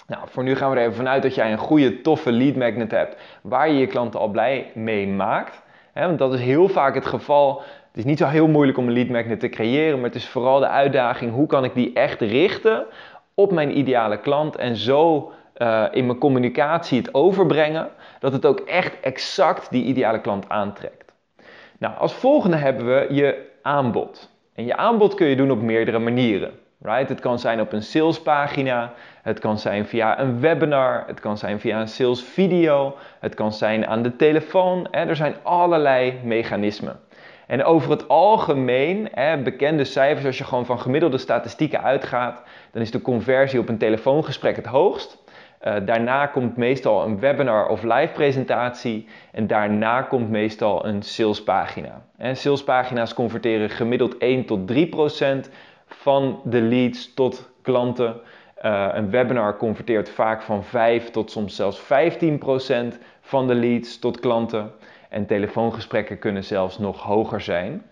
Nou, 0.07 0.23
voor 0.25 0.43
nu 0.43 0.55
gaan 0.55 0.71
we 0.71 0.75
er 0.75 0.81
even 0.81 0.95
vanuit 0.95 1.23
dat 1.23 1.35
jij 1.35 1.51
een 1.51 1.57
goede, 1.57 2.01
toffe 2.01 2.31
lead 2.31 2.55
magnet 2.55 2.91
hebt 2.91 3.39
waar 3.41 3.69
je 3.69 3.77
je 3.77 3.87
klanten 3.87 4.19
al 4.19 4.27
blij 4.27 4.71
mee 4.73 5.07
maakt. 5.07 5.63
Want 5.93 6.19
dat 6.19 6.33
is 6.33 6.41
heel 6.41 6.67
vaak 6.67 6.95
het 6.95 7.05
geval 7.05 7.63
het 7.91 7.99
is 7.99 8.05
niet 8.05 8.17
zo 8.17 8.25
heel 8.25 8.47
moeilijk 8.47 8.77
om 8.77 8.87
een 8.87 8.93
lead 8.93 9.07
magnet 9.07 9.39
te 9.39 9.49
creëren, 9.49 9.95
maar 9.95 10.09
het 10.09 10.15
is 10.15 10.27
vooral 10.27 10.59
de 10.59 10.67
uitdaging 10.67 11.33
hoe 11.33 11.47
kan 11.47 11.63
ik 11.63 11.73
die 11.73 11.93
echt 11.93 12.21
richten 12.21 12.85
op 13.33 13.51
mijn 13.51 13.77
ideale 13.77 14.19
klant 14.19 14.55
en 14.55 14.75
zo 14.75 15.31
uh, 15.57 15.85
in 15.91 16.05
mijn 16.05 16.17
communicatie 16.17 16.97
het 16.97 17.13
overbrengen 17.13 17.89
dat 18.19 18.31
het 18.31 18.45
ook 18.45 18.59
echt 18.59 18.99
exact 18.99 19.71
die 19.71 19.83
ideale 19.83 20.21
klant 20.21 20.49
aantrekt. 20.49 21.11
Nou, 21.77 21.97
als 21.97 22.13
volgende 22.13 22.57
hebben 22.57 22.85
we 22.85 23.07
je 23.09 23.49
aanbod. 23.61 24.29
En 24.53 24.65
je 24.65 24.77
aanbod 24.77 25.13
kun 25.13 25.27
je 25.27 25.35
doen 25.35 25.51
op 25.51 25.61
meerdere 25.61 25.99
manieren. 25.99 26.51
Right? 26.81 27.09
Het 27.09 27.19
kan 27.19 27.39
zijn 27.39 27.61
op 27.61 27.73
een 27.73 27.83
salespagina, 27.83 28.93
het 29.21 29.39
kan 29.39 29.59
zijn 29.59 29.85
via 29.85 30.19
een 30.19 30.39
webinar, 30.39 31.03
het 31.07 31.19
kan 31.19 31.37
zijn 31.37 31.59
via 31.59 31.79
een 31.79 31.87
salesvideo, 31.87 32.95
het 33.19 33.33
kan 33.33 33.53
zijn 33.53 33.87
aan 33.87 34.01
de 34.01 34.15
telefoon. 34.15 34.87
Hè? 34.91 35.05
Er 35.05 35.15
zijn 35.15 35.35
allerlei 35.43 36.19
mechanismen. 36.23 36.99
En 37.51 37.63
over 37.63 37.89
het 37.91 38.07
algemeen, 38.07 39.09
hè, 39.13 39.37
bekende 39.37 39.83
cijfers, 39.83 40.25
als 40.25 40.37
je 40.37 40.43
gewoon 40.43 40.65
van 40.65 40.79
gemiddelde 40.79 41.17
statistieken 41.17 41.83
uitgaat, 41.83 42.43
dan 42.71 42.81
is 42.81 42.91
de 42.91 43.01
conversie 43.01 43.59
op 43.59 43.69
een 43.69 43.77
telefoongesprek 43.77 44.55
het 44.55 44.65
hoogst. 44.65 45.23
Uh, 45.63 45.75
daarna 45.85 46.25
komt 46.25 46.57
meestal 46.57 47.05
een 47.05 47.19
webinar 47.19 47.67
of 47.67 47.83
live 47.83 48.13
presentatie 48.13 49.07
en 49.31 49.47
daarna 49.47 50.01
komt 50.01 50.29
meestal 50.29 50.85
een 50.85 51.01
salespagina. 51.01 52.01
Salespagina's 52.33 53.13
converteren 53.13 53.69
gemiddeld 53.69 54.17
1 54.17 54.45
tot 54.45 54.67
3 54.67 54.87
procent 54.87 55.49
van 55.85 56.41
de 56.43 56.61
leads 56.61 57.13
tot 57.13 57.49
klanten. 57.61 58.15
Uh, 58.65 58.87
een 58.91 59.09
webinar 59.09 59.57
converteert 59.57 60.09
vaak 60.09 60.41
van 60.41 60.63
5 60.63 61.09
tot 61.09 61.31
soms 61.31 61.55
zelfs 61.55 61.79
15 61.79 62.37
procent 62.37 62.99
van 63.21 63.47
de 63.47 63.55
leads 63.55 63.99
tot 63.99 64.19
klanten. 64.19 64.71
En 65.11 65.25
telefoongesprekken 65.25 66.19
kunnen 66.19 66.43
zelfs 66.43 66.77
nog 66.77 67.01
hoger 67.01 67.41
zijn. 67.41 67.83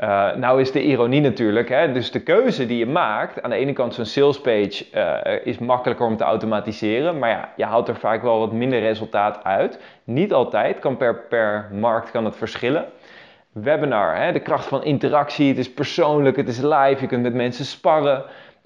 Uh, 0.00 0.34
nou 0.34 0.60
is 0.60 0.72
de 0.72 0.82
ironie 0.82 1.20
natuurlijk, 1.20 1.68
hè, 1.68 1.92
dus 1.92 2.10
de 2.10 2.20
keuze 2.20 2.66
die 2.66 2.78
je 2.78 2.86
maakt, 2.86 3.42
aan 3.42 3.50
de 3.50 3.56
ene 3.56 3.72
kant 3.72 3.94
zo'n 3.94 4.04
salespage 4.04 4.84
uh, 4.94 5.46
is 5.46 5.58
makkelijker 5.58 6.06
om 6.06 6.16
te 6.16 6.24
automatiseren, 6.24 7.18
maar 7.18 7.30
ja, 7.30 7.52
je 7.56 7.64
haalt 7.64 7.88
er 7.88 7.96
vaak 7.96 8.22
wel 8.22 8.38
wat 8.38 8.52
minder 8.52 8.80
resultaat 8.80 9.44
uit. 9.44 9.80
Niet 10.04 10.32
altijd, 10.32 10.78
kan 10.78 10.96
per, 10.96 11.16
per 11.16 11.68
markt 11.72 12.10
kan 12.10 12.24
het 12.24 12.36
verschillen. 12.36 12.84
Webinar, 13.52 14.16
hè, 14.16 14.32
de 14.32 14.40
kracht 14.40 14.66
van 14.66 14.84
interactie, 14.84 15.48
het 15.48 15.58
is 15.58 15.72
persoonlijk, 15.72 16.36
het 16.36 16.48
is 16.48 16.60
live, 16.60 16.96
je 17.00 17.06
kunt 17.06 17.22
met 17.22 17.34
mensen 17.34 17.64
sparren. 17.64 18.24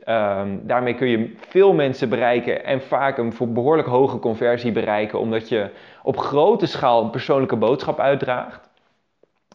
Um, 0.08 0.60
daarmee 0.66 0.94
kun 0.94 1.08
je 1.08 1.34
veel 1.48 1.72
mensen 1.72 2.08
bereiken 2.08 2.64
en 2.64 2.82
vaak 2.82 3.18
een 3.18 3.32
behoorlijk 3.38 3.88
hoge 3.88 4.18
conversie 4.18 4.72
bereiken, 4.72 5.18
omdat 5.18 5.48
je 5.48 5.70
op 6.02 6.18
grote 6.18 6.66
schaal 6.66 7.02
een 7.02 7.10
persoonlijke 7.10 7.56
boodschap 7.56 8.00
uitdraagt. 8.00 8.68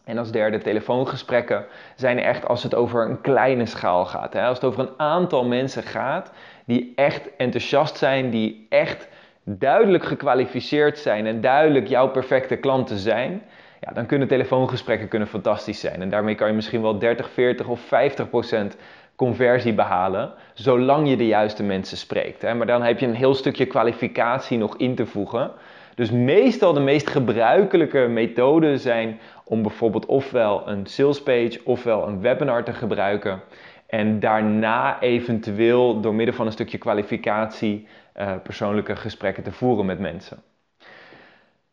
En 0.04 0.18
als 0.18 0.30
derde, 0.30 0.58
telefoongesprekken 0.58 1.64
zijn 1.96 2.18
echt 2.18 2.46
als 2.48 2.62
het 2.62 2.74
over 2.74 3.10
een 3.10 3.20
kleine 3.20 3.66
schaal 3.66 4.04
gaat. 4.04 4.32
Hè? 4.32 4.46
Als 4.46 4.56
het 4.56 4.66
over 4.66 4.80
een 4.80 4.94
aantal 4.96 5.44
mensen 5.44 5.82
gaat 5.82 6.32
die 6.66 6.92
echt 6.94 7.36
enthousiast 7.36 7.96
zijn, 7.96 8.30
die 8.30 8.66
echt 8.68 9.08
duidelijk 9.44 10.04
gekwalificeerd 10.04 10.98
zijn 10.98 11.26
en 11.26 11.40
duidelijk 11.40 11.86
jouw 11.86 12.08
perfecte 12.08 12.56
klanten 12.56 12.96
zijn, 12.96 13.42
ja, 13.80 13.92
dan 13.92 14.06
kunnen 14.06 14.28
telefoongesprekken 14.28 15.08
kunnen 15.08 15.28
fantastisch 15.28 15.80
zijn. 15.80 16.00
En 16.00 16.08
daarmee 16.10 16.34
kan 16.34 16.48
je 16.48 16.54
misschien 16.54 16.82
wel 16.82 16.98
30, 16.98 17.30
40 17.30 17.68
of 17.68 17.80
50 17.80 18.30
procent 18.30 18.76
conversie 19.16 19.74
behalen, 19.74 20.32
zolang 20.54 21.08
je 21.08 21.16
de 21.16 21.26
juiste 21.26 21.62
mensen 21.62 21.96
spreekt. 21.96 22.42
Hè? 22.42 22.54
Maar 22.54 22.66
dan 22.66 22.82
heb 22.82 22.98
je 22.98 23.06
een 23.06 23.14
heel 23.14 23.34
stukje 23.34 23.66
kwalificatie 23.66 24.58
nog 24.58 24.76
in 24.76 24.94
te 24.94 25.06
voegen. 25.06 25.50
Dus 25.94 26.10
meestal 26.10 26.72
de 26.72 26.80
meest 26.80 27.08
gebruikelijke 27.08 27.98
methoden 27.98 28.78
zijn 28.78 29.20
om 29.44 29.62
bijvoorbeeld 29.62 30.06
ofwel 30.06 30.68
een 30.68 30.86
salespage 30.86 31.60
ofwel 31.64 32.06
een 32.06 32.20
webinar 32.20 32.64
te 32.64 32.72
gebruiken. 32.72 33.40
En 33.86 34.20
daarna 34.20 35.00
eventueel 35.00 36.00
door 36.00 36.14
middel 36.14 36.34
van 36.34 36.46
een 36.46 36.52
stukje 36.52 36.78
kwalificatie 36.78 37.88
uh, 38.16 38.32
persoonlijke 38.42 38.96
gesprekken 38.96 39.42
te 39.42 39.52
voeren 39.52 39.86
met 39.86 39.98
mensen. 39.98 40.42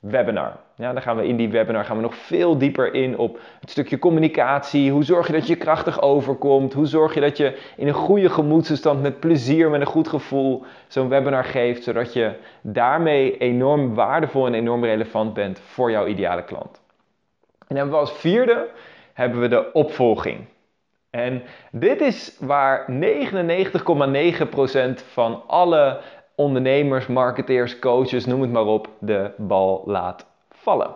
webinar. 0.00 0.56
Ja, 0.74 0.92
dan 0.92 1.02
gaan 1.02 1.16
we 1.16 1.26
in 1.26 1.36
die 1.36 1.48
webinar 1.48 1.84
gaan 1.84 1.96
we 1.96 2.02
nog 2.02 2.14
veel 2.14 2.58
dieper 2.58 2.94
in 2.94 3.18
op 3.18 3.38
het 3.60 3.70
stukje 3.70 3.98
communicatie. 3.98 4.90
Hoe 4.90 5.04
zorg 5.04 5.26
je 5.26 5.32
dat 5.32 5.46
je 5.46 5.56
krachtig 5.56 6.02
overkomt? 6.02 6.72
Hoe 6.72 6.86
zorg 6.86 7.14
je 7.14 7.20
dat 7.20 7.36
je 7.36 7.58
in 7.76 7.88
een 7.88 7.94
goede 7.94 8.28
gemoedstoestand 8.28 9.02
met 9.02 9.20
plezier, 9.20 9.70
met 9.70 9.80
een 9.80 9.86
goed 9.86 10.08
gevoel 10.08 10.64
zo'n 10.88 11.08
webinar 11.08 11.44
geeft, 11.44 11.82
zodat 11.82 12.12
je 12.12 12.32
daarmee 12.60 13.38
enorm 13.38 13.94
waardevol 13.94 14.46
en 14.46 14.54
enorm 14.54 14.84
relevant 14.84 15.34
bent 15.34 15.60
voor 15.60 15.90
jouw 15.90 16.06
ideale 16.06 16.44
klant. 16.44 16.80
En 17.66 17.76
hebben 17.76 17.94
we 17.94 18.00
als 18.00 18.12
vierde 18.12 18.68
hebben 19.12 19.40
we 19.40 19.48
de 19.48 19.72
opvolging. 19.72 20.38
En 21.10 21.42
dit 21.72 22.00
is 22.00 22.36
waar 22.40 22.86
99,9% 22.90 23.02
van 25.12 25.42
alle 25.46 26.00
ondernemers, 26.34 27.06
marketeers, 27.06 27.78
coaches, 27.78 28.26
noem 28.26 28.40
het 28.40 28.52
maar 28.52 28.66
op, 28.66 28.88
de 28.98 29.30
bal 29.36 29.82
laat 29.86 30.26
vallen. 30.50 30.90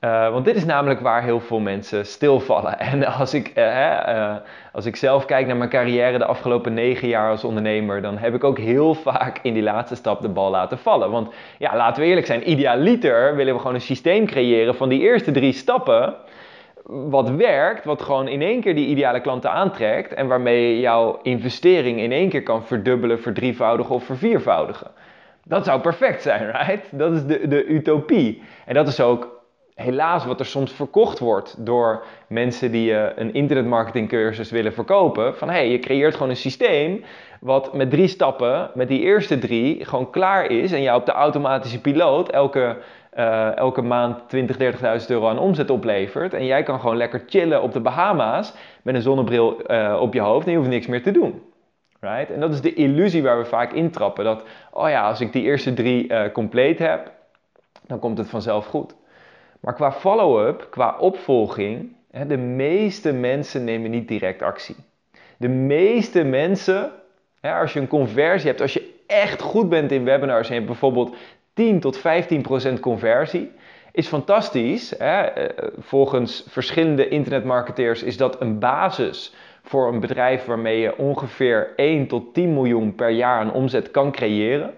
Uh, 0.00 0.30
want 0.30 0.44
dit 0.44 0.56
is 0.56 0.64
namelijk 0.64 1.00
waar 1.00 1.22
heel 1.22 1.40
veel 1.40 1.60
mensen 1.60 2.06
stilvallen. 2.06 2.78
En 2.92 3.04
als 3.04 3.34
ik, 3.34 3.52
uh, 3.54 3.64
uh, 3.64 4.34
als 4.72 4.86
ik 4.86 4.96
zelf 4.96 5.24
kijk 5.24 5.46
naar 5.46 5.56
mijn 5.56 5.70
carrière 5.70 6.18
de 6.18 6.24
afgelopen 6.24 6.74
negen 6.74 7.08
jaar 7.08 7.30
als 7.30 7.44
ondernemer, 7.44 8.02
dan 8.02 8.18
heb 8.18 8.34
ik 8.34 8.44
ook 8.44 8.58
heel 8.58 8.94
vaak 8.94 9.38
in 9.42 9.54
die 9.54 9.62
laatste 9.62 9.94
stap 9.94 10.20
de 10.20 10.28
bal 10.28 10.50
laten 10.50 10.78
vallen. 10.78 11.10
Want 11.10 11.34
ja, 11.58 11.76
laten 11.76 12.02
we 12.02 12.08
eerlijk 12.08 12.26
zijn, 12.26 12.50
idealiter 12.50 13.36
willen 13.36 13.54
we 13.54 13.60
gewoon 13.60 13.74
een 13.74 13.80
systeem 13.80 14.26
creëren 14.26 14.74
van 14.74 14.88
die 14.88 15.00
eerste 15.00 15.30
drie 15.30 15.52
stappen 15.52 16.14
wat 16.84 17.30
werkt, 17.30 17.84
wat 17.84 18.02
gewoon 18.02 18.28
in 18.28 18.42
één 18.42 18.60
keer 18.60 18.74
die 18.74 18.86
ideale 18.86 19.20
klanten 19.20 19.50
aantrekt 19.50 20.14
en 20.14 20.26
waarmee 20.26 20.74
je 20.74 20.80
jouw 20.80 21.18
investering 21.22 22.00
in 22.00 22.12
één 22.12 22.28
keer 22.28 22.42
kan 22.42 22.64
verdubbelen, 22.64 23.20
verdrievoudigen 23.20 23.94
of 23.94 24.04
verviervoudigen. 24.04 24.90
Dat 25.44 25.64
zou 25.64 25.80
perfect 25.80 26.22
zijn, 26.22 26.50
right? 26.50 26.98
Dat 26.98 27.12
is 27.12 27.26
de, 27.26 27.48
de 27.48 27.64
utopie. 27.64 28.42
En 28.66 28.74
dat 28.74 28.88
is 28.88 29.00
ook 29.00 29.40
helaas 29.74 30.24
wat 30.24 30.40
er 30.40 30.46
soms 30.46 30.72
verkocht 30.72 31.18
wordt 31.18 31.66
door 31.66 32.04
mensen 32.28 32.70
die 32.72 32.90
uh, 32.90 33.04
een 33.16 33.34
internetmarketingcursus 33.34 34.50
willen 34.50 34.72
verkopen. 34.72 35.36
Van 35.36 35.48
hé, 35.48 35.54
hey, 35.54 35.70
je 35.70 35.78
creëert 35.78 36.14
gewoon 36.14 36.28
een 36.28 36.36
systeem 36.36 37.04
wat 37.40 37.74
met 37.74 37.90
drie 37.90 38.06
stappen, 38.06 38.70
met 38.74 38.88
die 38.88 39.00
eerste 39.00 39.38
drie, 39.38 39.84
gewoon 39.84 40.10
klaar 40.10 40.46
is 40.46 40.72
en 40.72 40.82
jou 40.82 40.98
op 41.00 41.06
de 41.06 41.12
automatische 41.12 41.80
piloot 41.80 42.28
elke 42.28 42.76
uh, 43.18 43.56
elke 43.56 43.82
maand 43.82 44.28
20, 44.28 44.56
30.000 45.00 45.06
euro 45.06 45.28
aan 45.28 45.38
omzet 45.38 45.70
oplevert. 45.70 46.34
En 46.34 46.46
jij 46.46 46.62
kan 46.62 46.80
gewoon 46.80 46.96
lekker 46.96 47.22
chillen 47.26 47.62
op 47.62 47.72
de 47.72 47.80
Bahama's 47.80 48.54
met 48.82 48.94
een 48.94 49.02
zonnebril 49.02 49.70
uh, 49.70 49.98
op 50.00 50.14
je 50.14 50.20
hoofd 50.20 50.46
en 50.46 50.52
je 50.52 50.58
hoeft 50.58 50.70
niks 50.70 50.86
meer 50.86 51.02
te 51.02 51.10
doen. 51.10 51.42
Right? 52.00 52.30
En 52.30 52.40
dat 52.40 52.52
is 52.52 52.60
de 52.60 52.74
illusie 52.74 53.22
waar 53.22 53.38
we 53.38 53.44
vaak 53.44 53.72
intrappen. 53.72 54.24
Dat, 54.24 54.44
oh 54.70 54.88
ja, 54.88 55.08
als 55.08 55.20
ik 55.20 55.32
die 55.32 55.42
eerste 55.42 55.72
drie 55.72 56.08
uh, 56.08 56.32
compleet 56.32 56.78
heb, 56.78 57.12
dan 57.86 57.98
komt 57.98 58.18
het 58.18 58.28
vanzelf 58.28 58.66
goed. 58.66 58.94
Maar 59.60 59.74
qua 59.74 59.92
follow-up, 59.92 60.66
qua 60.70 60.96
opvolging, 60.98 61.92
hè, 62.10 62.26
de 62.26 62.36
meeste 62.36 63.12
mensen 63.12 63.64
nemen 63.64 63.90
niet 63.90 64.08
direct 64.08 64.42
actie. 64.42 64.76
De 65.36 65.48
meeste 65.48 66.24
mensen, 66.24 66.90
hè, 67.40 67.54
als 67.54 67.72
je 67.72 67.80
een 67.80 67.88
conversie 67.88 68.48
hebt, 68.48 68.60
als 68.60 68.72
je 68.72 68.94
echt 69.06 69.40
goed 69.40 69.68
bent 69.68 69.92
in 69.92 70.04
webinars 70.04 70.48
en 70.48 70.54
je 70.54 70.60
hebt 70.60 70.72
bijvoorbeeld 70.72 71.16
10 71.54 71.80
tot 71.80 71.96
15 71.96 72.42
procent 72.42 72.80
conversie 72.80 73.50
is 73.92 74.08
fantastisch. 74.08 74.94
Hè? 74.98 75.20
Eh, 75.20 75.68
volgens 75.78 76.44
verschillende 76.48 77.08
internetmarketeers 77.08 78.02
is 78.02 78.16
dat 78.16 78.40
een 78.40 78.58
basis 78.58 79.34
voor 79.62 79.88
een 79.88 80.00
bedrijf 80.00 80.44
waarmee 80.44 80.80
je 80.80 80.98
ongeveer 80.98 81.72
1 81.76 82.06
tot 82.06 82.34
10 82.34 82.54
miljoen 82.54 82.94
per 82.94 83.10
jaar 83.10 83.38
aan 83.38 83.52
omzet 83.52 83.90
kan 83.90 84.12
creëren. 84.12 84.74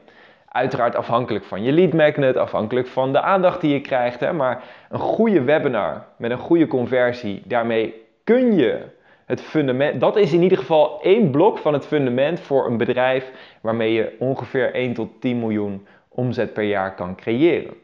Uiteraard 0.49 0.97
afhankelijk 0.97 1.45
van 1.45 1.63
je 1.63 1.73
lead 1.73 1.93
magnet, 1.93 2.37
afhankelijk 2.37 2.87
van 2.87 3.13
de 3.13 3.21
aandacht 3.21 3.61
die 3.61 3.73
je 3.73 3.81
krijgt. 3.81 4.21
Hè? 4.21 4.33
Maar 4.33 4.65
een 4.91 4.99
goede 4.99 5.43
webinar 5.43 6.07
met 6.17 6.31
een 6.31 6.39
goede 6.39 6.67
conversie, 6.67 7.43
daarmee 7.45 8.03
kun 8.25 8.55
je 8.55 8.81
het 9.27 9.41
fundament. 9.41 10.01
Dat 10.01 10.17
is 10.17 10.33
in 10.33 10.43
ieder 10.43 10.59
geval 10.59 11.03
één 11.03 11.31
blok 11.31 11.59
van 11.59 11.73
het 11.73 11.87
fundament 11.87 12.41
voor 12.41 12.67
een 12.67 12.77
bedrijf 12.77 13.31
waarmee 13.61 13.93
je 13.93 14.17
ongeveer 14.19 14.75
1 14.75 14.95
tot 14.95 15.21
10 15.21 15.39
miljoen 15.39 15.87
omzet 16.15 16.53
per 16.53 16.65
jaar 16.65 16.95
kan 16.95 17.17
creëren. 17.17 17.75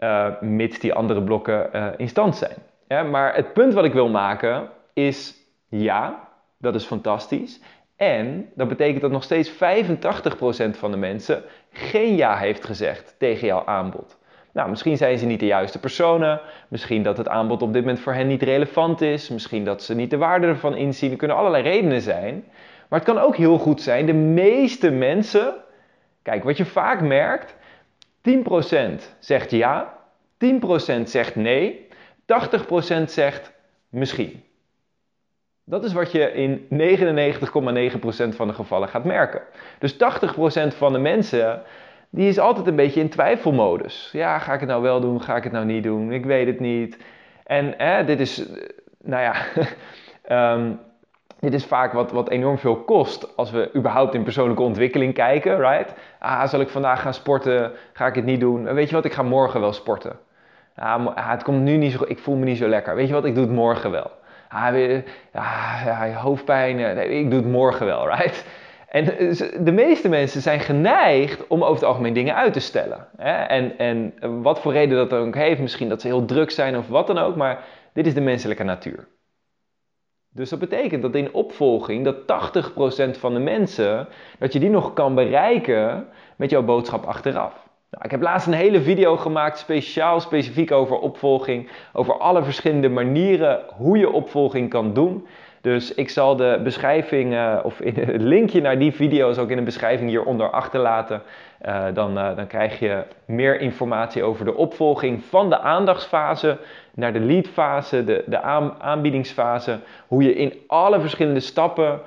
Uh, 0.00 0.40
mits 0.40 0.78
die 0.78 0.94
andere 0.94 1.22
blokken 1.22 1.68
uh, 1.74 1.86
in 1.96 2.08
stand 2.08 2.36
zijn. 2.36 2.56
Ja, 2.88 3.02
maar 3.02 3.34
het 3.34 3.52
punt 3.52 3.72
wat 3.72 3.84
ik 3.84 3.92
wil 3.92 4.08
maken 4.08 4.68
is 4.92 5.34
ja, 5.68 6.28
dat 6.58 6.74
is 6.74 6.84
fantastisch. 6.84 7.60
En 7.96 8.48
dat 8.54 8.68
betekent 8.68 9.00
dat 9.00 9.10
nog 9.10 9.22
steeds 9.22 9.52
85% 9.52 9.56
van 10.70 10.90
de 10.90 10.96
mensen 10.96 11.42
geen 11.70 12.16
ja 12.16 12.36
heeft 12.36 12.64
gezegd 12.64 13.14
tegen 13.18 13.46
jouw 13.46 13.64
aanbod. 13.64 14.18
Nou, 14.52 14.70
misschien 14.70 14.96
zijn 14.96 15.18
ze 15.18 15.26
niet 15.26 15.40
de 15.40 15.46
juiste 15.46 15.80
personen. 15.80 16.40
Misschien 16.68 17.02
dat 17.02 17.16
het 17.16 17.28
aanbod 17.28 17.62
op 17.62 17.72
dit 17.72 17.82
moment 17.82 18.00
voor 18.00 18.12
hen 18.12 18.26
niet 18.26 18.42
relevant 18.42 19.00
is. 19.00 19.28
Misschien 19.28 19.64
dat 19.64 19.82
ze 19.82 19.94
niet 19.94 20.10
de 20.10 20.16
waarde 20.16 20.46
ervan 20.46 20.76
inzien. 20.76 21.10
Er 21.10 21.16
kunnen 21.16 21.36
allerlei 21.36 21.62
redenen 21.62 22.00
zijn. 22.00 22.44
Maar 22.88 22.98
het 22.98 23.08
kan 23.08 23.18
ook 23.18 23.36
heel 23.36 23.58
goed 23.58 23.82
zijn. 23.82 24.06
De 24.06 24.12
meeste 24.12 24.90
mensen 24.90 25.54
Kijk, 26.26 26.44
wat 26.44 26.56
je 26.56 26.64
vaak 26.64 27.00
merkt, 27.00 27.56
10% 28.20 29.16
zegt 29.18 29.50
ja, 29.50 29.98
10% 30.98 31.02
zegt 31.02 31.36
nee, 31.36 31.88
80% 33.00 33.04
zegt 33.04 33.52
misschien. 33.88 34.42
Dat 35.64 35.84
is 35.84 35.92
wat 35.92 36.12
je 36.12 36.32
in 36.32 36.58
99,9% 38.32 38.36
van 38.36 38.46
de 38.46 38.54
gevallen 38.54 38.88
gaat 38.88 39.04
merken. 39.04 39.42
Dus 39.78 39.94
80% 39.94 39.96
van 40.76 40.92
de 40.92 40.98
mensen, 40.98 41.62
die 42.10 42.28
is 42.28 42.38
altijd 42.38 42.66
een 42.66 42.76
beetje 42.76 43.00
in 43.00 43.08
twijfelmodus. 43.08 44.08
Ja, 44.12 44.38
ga 44.38 44.52
ik 44.52 44.60
het 44.60 44.68
nou 44.68 44.82
wel 44.82 45.00
doen? 45.00 45.22
Ga 45.22 45.36
ik 45.36 45.44
het 45.44 45.52
nou 45.52 45.64
niet 45.64 45.82
doen? 45.82 46.12
Ik 46.12 46.24
weet 46.24 46.46
het 46.46 46.60
niet. 46.60 46.98
En 47.44 48.06
dit 48.06 48.20
is, 48.20 48.48
nou 49.02 49.22
ja, 49.22 49.34
um, 50.54 50.80
dit 51.50 51.60
is 51.60 51.66
vaak 51.66 51.92
wat, 51.92 52.10
wat 52.10 52.30
enorm 52.30 52.58
veel 52.58 52.76
kost 52.76 53.36
als 53.36 53.50
we 53.50 53.70
überhaupt 53.74 54.14
in 54.14 54.22
persoonlijke 54.22 54.62
ontwikkeling 54.62 55.14
kijken, 55.14 55.58
right? 55.58 55.94
Ah, 56.18 56.46
zal 56.46 56.60
ik 56.60 56.68
vandaag 56.68 57.00
gaan 57.00 57.14
sporten? 57.14 57.72
Ga 57.92 58.06
ik 58.06 58.14
het 58.14 58.24
niet 58.24 58.40
doen? 58.40 58.74
Weet 58.74 58.88
je 58.88 58.94
wat, 58.94 59.04
ik 59.04 59.12
ga 59.12 59.22
morgen 59.22 59.60
wel 59.60 59.72
sporten. 59.72 60.18
Ah, 60.76 61.06
ah 61.06 61.30
het 61.30 61.42
komt 61.42 61.62
nu 61.62 61.76
niet 61.76 61.92
zo, 61.92 62.04
ik 62.06 62.18
voel 62.18 62.36
me 62.36 62.44
niet 62.44 62.58
zo 62.58 62.68
lekker. 62.68 62.94
Weet 62.94 63.08
je 63.08 63.14
wat, 63.14 63.24
ik 63.24 63.34
doe 63.34 63.44
het 63.44 63.52
morgen 63.52 63.90
wel. 63.90 64.10
Ah, 64.48 64.64
ah 65.32 65.82
ja, 65.84 66.12
hoofdpijn, 66.12 66.76
nee, 66.76 67.08
ik 67.08 67.30
doe 67.30 67.40
het 67.40 67.48
morgen 67.48 67.86
wel, 67.86 68.08
right? 68.16 68.44
En 68.88 69.04
de 69.64 69.72
meeste 69.72 70.08
mensen 70.08 70.40
zijn 70.40 70.60
geneigd 70.60 71.46
om 71.46 71.62
over 71.62 71.74
het 71.74 71.84
algemeen 71.84 72.12
dingen 72.12 72.34
uit 72.34 72.52
te 72.52 72.60
stellen. 72.60 73.06
En, 73.48 73.78
en 73.78 74.14
wat 74.42 74.60
voor 74.60 74.72
reden 74.72 74.96
dat 74.96 75.12
ook 75.12 75.34
heeft, 75.34 75.60
misschien 75.60 75.88
dat 75.88 76.00
ze 76.00 76.06
heel 76.06 76.24
druk 76.24 76.50
zijn 76.50 76.76
of 76.76 76.88
wat 76.88 77.06
dan 77.06 77.18
ook, 77.18 77.36
maar 77.36 77.64
dit 77.92 78.06
is 78.06 78.14
de 78.14 78.20
menselijke 78.20 78.62
natuur. 78.62 79.06
Dus 80.36 80.50
dat 80.50 80.58
betekent 80.58 81.02
dat 81.02 81.14
in 81.14 81.34
opvolging 81.34 82.04
dat 82.04 82.16
80% 83.16 83.18
van 83.18 83.34
de 83.34 83.40
mensen, 83.40 84.08
dat 84.38 84.52
je 84.52 84.58
die 84.58 84.70
nog 84.70 84.92
kan 84.92 85.14
bereiken 85.14 86.06
met 86.36 86.50
jouw 86.50 86.62
boodschap 86.62 87.04
achteraf. 87.04 87.52
Nou, 87.90 88.04
ik 88.04 88.10
heb 88.10 88.22
laatst 88.22 88.46
een 88.46 88.52
hele 88.52 88.82
video 88.82 89.16
gemaakt 89.16 89.58
speciaal 89.58 90.20
specifiek 90.20 90.72
over 90.72 90.98
opvolging, 90.98 91.70
over 91.92 92.18
alle 92.18 92.42
verschillende 92.42 92.88
manieren 92.88 93.62
hoe 93.76 93.98
je 93.98 94.10
opvolging 94.10 94.70
kan 94.70 94.94
doen. 94.94 95.26
Dus 95.66 95.94
ik 95.94 96.10
zal 96.10 96.36
de 96.36 96.60
beschrijving, 96.62 97.32
uh, 97.32 97.58
of 97.62 97.80
in, 97.80 97.94
het 97.94 98.22
linkje 98.22 98.60
naar 98.60 98.78
die 98.78 98.92
video's 98.92 99.38
ook 99.38 99.50
in 99.50 99.56
de 99.56 99.62
beschrijving 99.62 100.08
hieronder 100.08 100.50
achterlaten. 100.50 101.22
Uh, 101.66 101.84
dan, 101.94 102.18
uh, 102.18 102.36
dan 102.36 102.46
krijg 102.46 102.78
je 102.78 103.02
meer 103.24 103.60
informatie 103.60 104.22
over 104.22 104.44
de 104.44 104.54
opvolging 104.54 105.24
van 105.24 105.50
de 105.50 105.58
aandachtsfase 105.58 106.58
naar 106.94 107.12
de 107.12 107.20
leadfase, 107.20 108.04
de, 108.04 108.24
de 108.26 108.40
aanbiedingsfase. 108.78 109.78
Hoe 110.06 110.22
je 110.22 110.34
in 110.34 110.52
alle 110.66 111.00
verschillende 111.00 111.40
stappen 111.40 112.00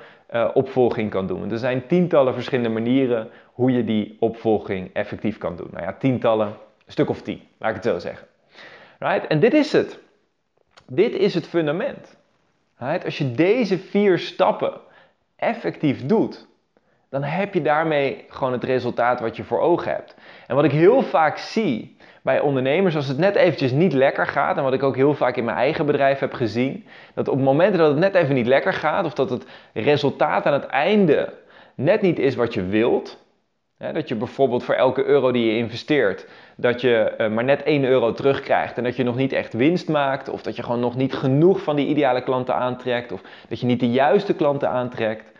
opvolging 0.54 1.10
kan 1.10 1.26
doen. 1.26 1.50
Er 1.50 1.58
zijn 1.58 1.86
tientallen 1.86 2.34
verschillende 2.34 2.70
manieren 2.70 3.28
hoe 3.52 3.72
je 3.72 3.84
die 3.84 4.16
opvolging 4.20 4.90
effectief 4.92 5.38
kan 5.38 5.56
doen. 5.56 5.68
Nou 5.70 5.84
ja, 5.84 5.92
tientallen, 5.92 6.46
een 6.46 6.92
stuk 6.92 7.08
of 7.08 7.22
tien, 7.22 7.40
laat 7.58 7.70
ik 7.70 7.76
het 7.76 7.84
zo 7.84 7.98
zeggen. 7.98 8.26
Right? 8.98 9.26
En 9.26 9.40
dit 9.40 9.54
is 9.54 9.72
het. 9.72 9.98
Dit 10.86 11.14
is 11.14 11.34
het 11.34 11.46
fundament. 11.46 12.19
Als 13.04 13.18
je 13.18 13.32
deze 13.32 13.78
vier 13.78 14.18
stappen 14.18 14.80
effectief 15.36 16.06
doet, 16.06 16.48
dan 17.10 17.22
heb 17.22 17.54
je 17.54 17.62
daarmee 17.62 18.24
gewoon 18.28 18.52
het 18.52 18.64
resultaat 18.64 19.20
wat 19.20 19.36
je 19.36 19.44
voor 19.44 19.60
ogen 19.60 19.92
hebt. 19.92 20.14
En 20.46 20.54
wat 20.54 20.64
ik 20.64 20.72
heel 20.72 21.02
vaak 21.02 21.38
zie 21.38 21.96
bij 22.22 22.40
ondernemers, 22.40 22.96
als 22.96 23.08
het 23.08 23.18
net 23.18 23.34
eventjes 23.34 23.72
niet 23.72 23.92
lekker 23.92 24.26
gaat, 24.26 24.56
en 24.56 24.62
wat 24.62 24.72
ik 24.72 24.82
ook 24.82 24.96
heel 24.96 25.14
vaak 25.14 25.36
in 25.36 25.44
mijn 25.44 25.56
eigen 25.56 25.86
bedrijf 25.86 26.18
heb 26.18 26.32
gezien, 26.32 26.86
dat 27.14 27.28
op 27.28 27.40
momenten 27.40 27.78
dat 27.78 27.90
het 27.90 27.98
net 27.98 28.14
even 28.14 28.34
niet 28.34 28.46
lekker 28.46 28.72
gaat, 28.72 29.04
of 29.04 29.14
dat 29.14 29.30
het 29.30 29.46
resultaat 29.72 30.46
aan 30.46 30.52
het 30.52 30.66
einde 30.66 31.32
net 31.74 32.00
niet 32.00 32.18
is 32.18 32.34
wat 32.34 32.54
je 32.54 32.64
wilt, 32.64 33.24
dat 33.80 34.08
je 34.08 34.14
bijvoorbeeld 34.14 34.64
voor 34.64 34.74
elke 34.74 35.04
euro 35.04 35.32
die 35.32 35.46
je 35.46 35.56
investeert, 35.56 36.26
dat 36.56 36.80
je 36.80 36.96
eh, 36.96 37.30
maar 37.30 37.44
net 37.44 37.62
1 37.62 37.84
euro 37.84 38.12
terugkrijgt 38.12 38.76
en 38.76 38.84
dat 38.84 38.96
je 38.96 39.02
nog 39.02 39.16
niet 39.16 39.32
echt 39.32 39.52
winst 39.52 39.88
maakt, 39.88 40.28
of 40.28 40.42
dat 40.42 40.56
je 40.56 40.62
gewoon 40.62 40.80
nog 40.80 40.96
niet 40.96 41.14
genoeg 41.14 41.62
van 41.62 41.76
die 41.76 41.86
ideale 41.86 42.22
klanten 42.22 42.54
aantrekt, 42.54 43.12
of 43.12 43.20
dat 43.48 43.60
je 43.60 43.66
niet 43.66 43.80
de 43.80 43.90
juiste 43.90 44.34
klanten 44.34 44.68
aantrekt, 44.68 45.32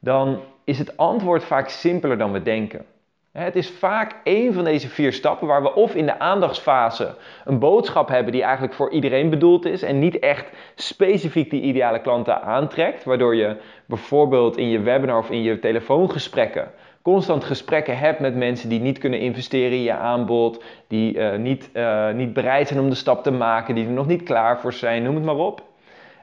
dan 0.00 0.40
is 0.64 0.78
het 0.78 0.96
antwoord 0.96 1.44
vaak 1.44 1.68
simpeler 1.68 2.18
dan 2.18 2.32
we 2.32 2.42
denken. 2.42 2.84
Het 3.32 3.56
is 3.56 3.70
vaak 3.70 4.14
één 4.24 4.52
van 4.52 4.64
deze 4.64 4.88
vier 4.88 5.12
stappen 5.12 5.46
waar 5.46 5.62
we 5.62 5.74
of 5.74 5.94
in 5.94 6.06
de 6.06 6.18
aandachtsfase 6.18 7.14
een 7.44 7.58
boodschap 7.58 8.08
hebben 8.08 8.32
die 8.32 8.42
eigenlijk 8.42 8.74
voor 8.74 8.90
iedereen 8.90 9.30
bedoeld 9.30 9.64
is 9.64 9.82
en 9.82 9.98
niet 9.98 10.18
echt 10.18 10.50
specifiek 10.74 11.50
die 11.50 11.62
ideale 11.62 12.00
klanten 12.00 12.42
aantrekt, 12.42 13.04
waardoor 13.04 13.36
je 13.36 13.56
bijvoorbeeld 13.86 14.56
in 14.56 14.68
je 14.68 14.80
webinar 14.80 15.18
of 15.18 15.30
in 15.30 15.42
je 15.42 15.58
telefoongesprekken 15.58 16.70
constant 17.02 17.44
gesprekken 17.44 17.98
hebt 17.98 18.20
met 18.20 18.36
mensen 18.36 18.68
die 18.68 18.80
niet 18.80 18.98
kunnen 18.98 19.20
investeren 19.20 19.76
in 19.76 19.82
je 19.82 19.92
aanbod, 19.92 20.64
die 20.86 21.16
uh, 21.16 21.36
niet, 21.36 21.70
uh, 21.74 22.10
niet 22.10 22.32
bereid 22.32 22.68
zijn 22.68 22.80
om 22.80 22.88
de 22.88 22.94
stap 22.94 23.22
te 23.22 23.30
maken, 23.30 23.74
die 23.74 23.86
er 23.86 23.92
nog 23.92 24.06
niet 24.06 24.22
klaar 24.22 24.60
voor 24.60 24.72
zijn, 24.72 25.02
noem 25.02 25.14
het 25.14 25.24
maar 25.24 25.36
op. 25.36 25.62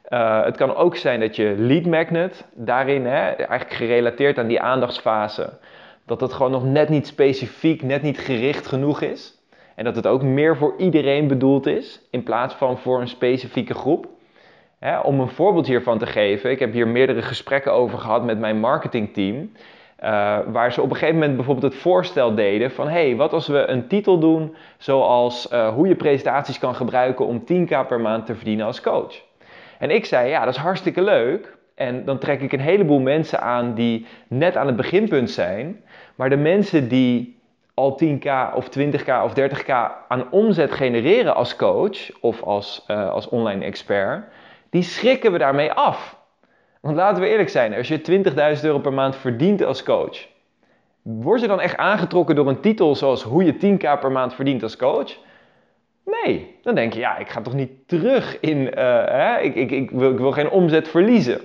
Uh, 0.10 0.44
het 0.44 0.58
kan 0.58 0.76
ook 0.76 0.96
zijn 0.96 1.20
dat 1.20 1.36
je 1.36 1.56
lead 1.58 1.86
magnet 1.86 2.48
daarin, 2.54 3.06
hè, 3.06 3.30
eigenlijk 3.30 3.74
gerelateerd 3.74 4.38
aan 4.38 4.48
die 4.48 4.62
aandachtsfase, 4.62 5.58
dat 6.06 6.22
het 6.22 6.34
gewoon 6.34 6.52
nog 6.52 6.64
net 6.64 6.90
niet 6.90 7.08
specifiek, 7.08 7.82
net 7.82 8.02
niet 8.02 8.20
gericht 8.20 8.68
genoeg 8.68 9.02
is. 9.02 9.38
En 9.76 9.84
dat 9.84 9.96
het 9.96 10.08
ook 10.08 10.24
meer 10.24 10.58
voor 10.58 10.74
iedereen 10.78 11.28
bedoeld 11.28 11.66
is, 11.66 12.02
in 12.12 12.24
plaats 12.24 12.54
van 12.54 12.78
voor 12.78 13.02
een 13.02 13.08
specifieke 13.08 13.74
groep. 13.74 14.08
Hè, 14.80 15.00
om 15.00 15.20
een 15.20 15.30
voorbeeld 15.30 15.68
hiervan 15.68 15.98
te 15.98 16.06
geven, 16.06 16.52
ik 16.52 16.60
heb 16.60 16.74
hier 16.74 16.88
meerdere 16.88 17.22
gesprekken 17.22 17.74
over 17.74 17.98
gehad 17.98 18.24
met 18.24 18.40
mijn 18.40 18.60
marketingteam. 18.60 19.52
Uh, 20.04 20.38
waar 20.48 20.74
ze 20.74 20.82
op 20.82 20.90
een 20.90 20.96
gegeven 20.96 21.20
moment 21.20 21.36
bijvoorbeeld 21.36 21.74
het 21.74 21.82
voorstel 21.82 22.36
deden 22.36 22.72
van... 22.72 22.88
hey, 22.88 23.16
wat 23.16 23.34
als 23.34 23.48
we 23.48 23.68
een 23.68 23.88
titel 23.88 24.20
doen 24.20 24.56
zoals 24.78 25.52
uh, 25.52 25.74
hoe 25.74 25.88
je 25.88 25.96
presentaties 25.96 26.60
kan 26.60 26.76
gebruiken 26.76 27.26
om 27.26 27.42
10k 27.42 27.88
per 27.88 28.00
maand 28.00 28.26
te 28.26 28.36
verdienen 28.36 28.66
als 28.66 28.82
coach. 28.82 29.22
En 29.80 29.90
ik 29.90 30.06
zei, 30.06 30.30
ja, 30.30 30.46
dat 30.46 30.54
is 30.54 30.60
hartstikke 30.60 31.02
leuk. 31.02 31.58
En 31.76 32.06
dan 32.06 32.18
trek 32.18 32.42
ik 32.42 32.52
een 32.52 32.60
heleboel 32.60 33.00
mensen 33.00 33.42
aan 33.42 33.74
die 33.74 34.06
net 34.28 34.58
aan 34.58 34.68
het 34.68 34.76
beginpunt 34.76 35.32
zijn. 35.32 35.84
Maar 36.16 36.30
de 36.30 36.38
mensen 36.38 36.88
die 36.88 37.40
al 37.74 38.00
10k 38.04 38.54
of 38.54 38.68
20k 38.80 39.24
of 39.24 39.34
30k 39.40 39.72
aan 40.08 40.32
omzet 40.32 40.72
genereren 40.72 41.36
als 41.36 41.56
coach 41.56 42.22
of 42.22 42.44
als, 42.44 42.86
uh, 42.88 43.10
als 43.10 43.30
online 43.30 43.66
expert, 43.66 44.24
die 44.70 44.84
schrikken 44.84 45.32
we 45.32 45.38
daarmee 45.38 45.72
af. 45.72 46.19
Want 46.80 46.96
laten 46.96 47.22
we 47.22 47.30
eerlijk 47.30 47.50
zijn, 47.50 47.74
als 47.74 47.88
je 47.88 48.24
20.000 48.58 48.64
euro 48.64 48.80
per 48.80 48.94
maand 48.94 49.16
verdient 49.16 49.64
als 49.64 49.84
coach, 49.84 50.28
word 51.02 51.42
je 51.42 51.48
dan 51.48 51.60
echt 51.60 51.78
aangetrokken 51.78 52.36
door 52.36 52.48
een 52.48 52.60
titel 52.60 52.96
zoals 52.96 53.24
hoe 53.24 53.44
je 53.44 53.54
10k 53.54 54.00
per 54.00 54.12
maand 54.12 54.34
verdient 54.34 54.64
als 54.64 54.78
coach? 54.78 55.18
Nee, 56.06 56.56
dan 56.62 56.76
denk 56.76 56.94
je, 56.94 57.00
ja, 57.00 57.18
ik 57.18 57.30
ga 57.30 57.42
toch 57.42 57.54
niet 57.54 57.88
terug 57.88 58.40
in, 58.40 58.58
uh, 58.58 58.72
hè? 59.06 59.40
Ik, 59.40 59.56
ik, 59.56 59.72
ik, 59.72 59.92
wil, 59.92 60.12
ik 60.12 60.18
wil 60.18 60.32
geen 60.32 60.50
omzet 60.50 60.88
verliezen. 60.88 61.42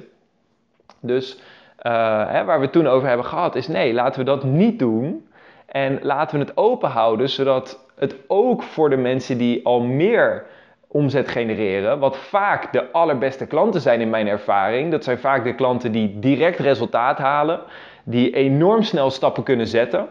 Dus 1.00 1.40
uh, 1.82 2.30
hè, 2.30 2.44
waar 2.44 2.60
we 2.60 2.70
toen 2.70 2.86
over 2.86 3.08
hebben 3.08 3.26
gehad, 3.26 3.54
is 3.54 3.68
nee, 3.68 3.92
laten 3.92 4.18
we 4.18 4.26
dat 4.26 4.44
niet 4.44 4.78
doen. 4.78 5.28
En 5.66 5.98
laten 6.02 6.38
we 6.38 6.44
het 6.44 6.56
open 6.56 6.90
houden, 6.90 7.28
zodat 7.28 7.86
het 7.96 8.16
ook 8.26 8.62
voor 8.62 8.90
de 8.90 8.96
mensen 8.96 9.38
die 9.38 9.66
al 9.66 9.80
meer 9.80 10.46
omzet 10.94 11.28
genereren, 11.28 11.98
wat 11.98 12.16
vaak 12.16 12.72
de 12.72 12.92
allerbeste 12.92 13.46
klanten 13.46 13.80
zijn 13.80 14.00
in 14.00 14.10
mijn 14.10 14.28
ervaring. 14.28 14.90
Dat 14.90 15.04
zijn 15.04 15.18
vaak 15.18 15.44
de 15.44 15.54
klanten 15.54 15.92
die 15.92 16.18
direct 16.18 16.58
resultaat 16.58 17.18
halen, 17.18 17.60
die 18.04 18.34
enorm 18.34 18.82
snel 18.82 19.10
stappen 19.10 19.42
kunnen 19.42 19.66
zetten 19.66 20.06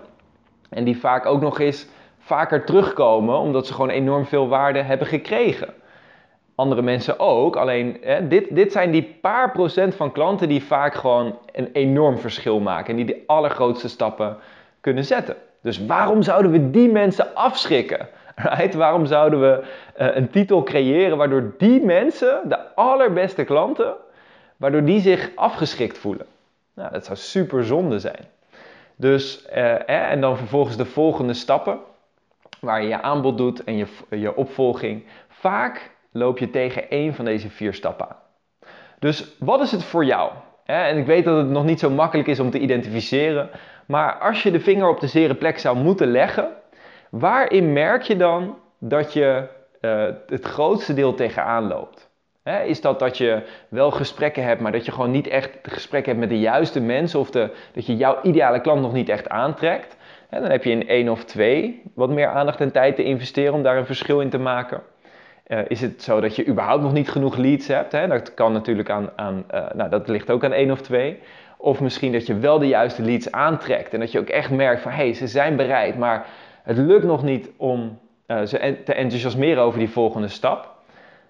en 0.70 0.84
die 0.84 1.00
vaak 1.00 1.26
ook 1.26 1.42
nog 1.42 1.60
eens 1.60 1.88
vaker 2.20 2.64
terugkomen 2.66 3.38
omdat 3.38 3.68
ze 3.68 3.74
gewoon 3.74 3.90
enorm 3.90 4.26
veel 4.26 4.48
waarde 4.48 4.82
hebben 4.82 5.08
gekregen. 5.08 5.74
Andere 6.56 6.82
mensen 6.82 7.20
ook, 7.20 7.56
alleen 7.56 7.98
hè, 8.02 8.28
dit, 8.28 8.56
dit 8.56 8.72
zijn 8.72 8.92
die 8.92 9.18
paar 9.22 9.52
procent 9.52 9.96
van 9.96 10.12
klanten 10.12 10.50
die 10.50 10.64
vaak 10.64 10.94
gewoon 10.94 11.38
een 11.52 11.70
enorm 11.74 12.18
verschil 12.18 12.60
maken 12.60 12.90
en 12.90 12.96
die 12.96 13.16
de 13.16 13.24
allergrootste 13.28 13.90
stappen 13.90 14.38
kunnen 14.82 15.06
zetten. 15.06 15.36
Dus 15.62 15.86
waarom 15.86 16.22
zouden 16.22 16.52
we 16.52 16.72
die 16.72 16.92
mensen 16.92 17.36
afschrikken? 17.36 18.08
Right? 18.36 18.74
Waarom 18.74 19.06
zouden 19.06 19.42
we 19.42 19.64
uh, 20.00 20.16
een 20.16 20.30
titel 20.30 20.64
creëren 20.64 21.18
waardoor 21.18 21.54
die 21.58 21.82
mensen, 21.82 22.42
de 22.48 22.76
allerbeste 22.76 23.44
klanten, 23.44 23.94
waardoor 24.58 24.84
die 24.84 25.00
zich 25.00 25.32
afgeschrikt 25.36 25.98
voelen? 25.98 26.26
Nou, 26.74 26.92
dat 26.92 27.06
zou 27.06 27.18
super 27.18 27.66
zonde 27.66 28.00
zijn. 28.00 28.26
Dus, 28.96 29.46
eh, 29.46 29.90
en 30.12 30.22
dan 30.22 30.38
vervolgens 30.38 30.78
de 30.78 30.86
volgende 30.86 31.34
stappen, 31.34 31.80
waar 32.60 32.82
je 32.82 32.88
je 32.88 33.02
aanbod 33.02 33.38
doet 33.38 33.64
en 33.64 33.78
je, 33.78 33.86
je 34.10 34.36
opvolging. 34.36 35.04
Vaak 35.28 35.92
loop 36.12 36.38
je 36.38 36.50
tegen 36.50 36.90
één 36.90 37.14
van 37.14 37.26
deze 37.26 37.50
vier 37.50 37.74
stappen 37.74 38.10
aan. 38.10 38.18
Dus 39.00 39.36
wat 39.40 39.62
is 39.62 39.72
het 39.72 39.84
voor 39.84 40.06
jou? 40.06 40.32
En 40.66 40.98
ik 40.98 41.06
weet 41.06 41.26
dat 41.26 41.38
het 41.38 41.50
nog 41.50 41.64
niet 41.64 41.80
zo 41.80 41.90
makkelijk 41.90 42.28
is 42.28 42.40
om 42.40 42.50
te 42.50 42.60
identificeren, 42.60 43.50
maar 43.86 44.18
als 44.18 44.44
je 44.44 44.52
de 44.52 44.60
vinger 44.60 44.88
op 44.88 45.00
de 45.00 45.08
zere 45.08 45.36
plek 45.36 45.60
zou 45.60 45.78
moeten 45.78 46.12
leggen, 46.12 46.48
Waarin 47.14 47.74
merk 47.74 48.02
je 48.02 48.16
dan 48.16 48.56
dat 48.80 49.14
je 49.14 49.44
uh, 49.82 50.06
het 50.28 50.46
grootste 50.46 50.94
deel 50.94 51.14
tegenaan 51.14 51.68
loopt? 51.68 52.12
Is 52.66 52.82
dat 52.82 53.00
dat 53.00 53.18
je 53.18 53.42
wel 53.70 53.92
gesprekken 53.92 54.44
hebt, 54.44 54.62
maar 54.62 54.72
dat 54.72 54.86
je 54.86 54.92
gewoon 54.92 55.12
niet 55.12 55.28
echt 55.28 55.50
gesprekken 55.62 56.12
hebt 56.12 56.26
met 56.26 56.38
de 56.38 56.40
juiste 56.40 56.82
mensen 56.82 57.20
of 57.20 57.30
dat 57.30 57.52
je 57.74 57.96
jouw 57.96 58.20
ideale 58.22 58.62
klant 58.62 58.82
nog 58.82 58.94
niet 58.94 59.10
echt 59.10 59.30
aantrekt? 59.30 59.98
Dan 60.30 60.44
heb 60.44 60.64
je 60.64 60.72
in 60.72 60.88
één 60.88 61.10
of 61.10 61.24
twee 61.24 61.82
wat 61.96 62.10
meer 62.10 62.28
aandacht 62.28 62.62
en 62.62 62.72
tijd 62.72 62.96
te 62.96 63.04
investeren 63.04 63.54
om 63.54 63.64
daar 63.64 63.78
een 63.78 63.86
verschil 63.86 64.22
in 64.22 64.30
te 64.30 64.40
maken. 64.40 64.82
Uh, 65.48 65.60
is 65.68 65.82
het 65.82 66.04
zo 66.04 66.20
dat 66.20 66.36
je 66.36 66.48
überhaupt 66.48 66.84
nog 66.84 66.94
niet 66.94 67.10
genoeg 67.10 67.36
leads 67.38 67.68
hebt? 67.68 67.92
Dat 67.92 68.34
kan 68.34 68.54
natuurlijk 68.54 68.90
aan, 68.90 69.10
aan 69.16 69.46
uh, 69.54 69.66
nou 69.74 69.90
dat 69.90 70.08
ligt 70.08 70.32
ook 70.32 70.44
aan 70.44 70.54
één 70.54 70.72
of 70.72 70.82
twee. 70.82 71.20
Of 71.58 71.82
misschien 71.82 72.12
dat 72.12 72.26
je 72.26 72.40
wel 72.40 72.60
de 72.60 72.68
juiste 72.68 73.02
leads 73.02 73.32
aantrekt 73.32 73.94
en 73.94 74.00
dat 74.00 74.12
je 74.12 74.20
ook 74.20 74.30
echt 74.30 74.52
merkt 74.52 74.82
van 74.82 74.92
hé, 74.92 74.98
hey, 74.98 75.14
ze 75.14 75.28
zijn 75.28 75.56
bereid, 75.56 75.98
maar 75.98 76.26
het 76.64 76.78
lukt 76.78 77.06
nog 77.06 77.24
niet 77.24 77.50
om 77.58 78.00
uh, 78.28 78.42
ze 78.42 78.82
te 78.86 78.94
enthousiasmeren 78.94 79.64
over 79.64 79.80
die 79.80 79.90
volgende 79.90 80.28
stap. 80.28 80.72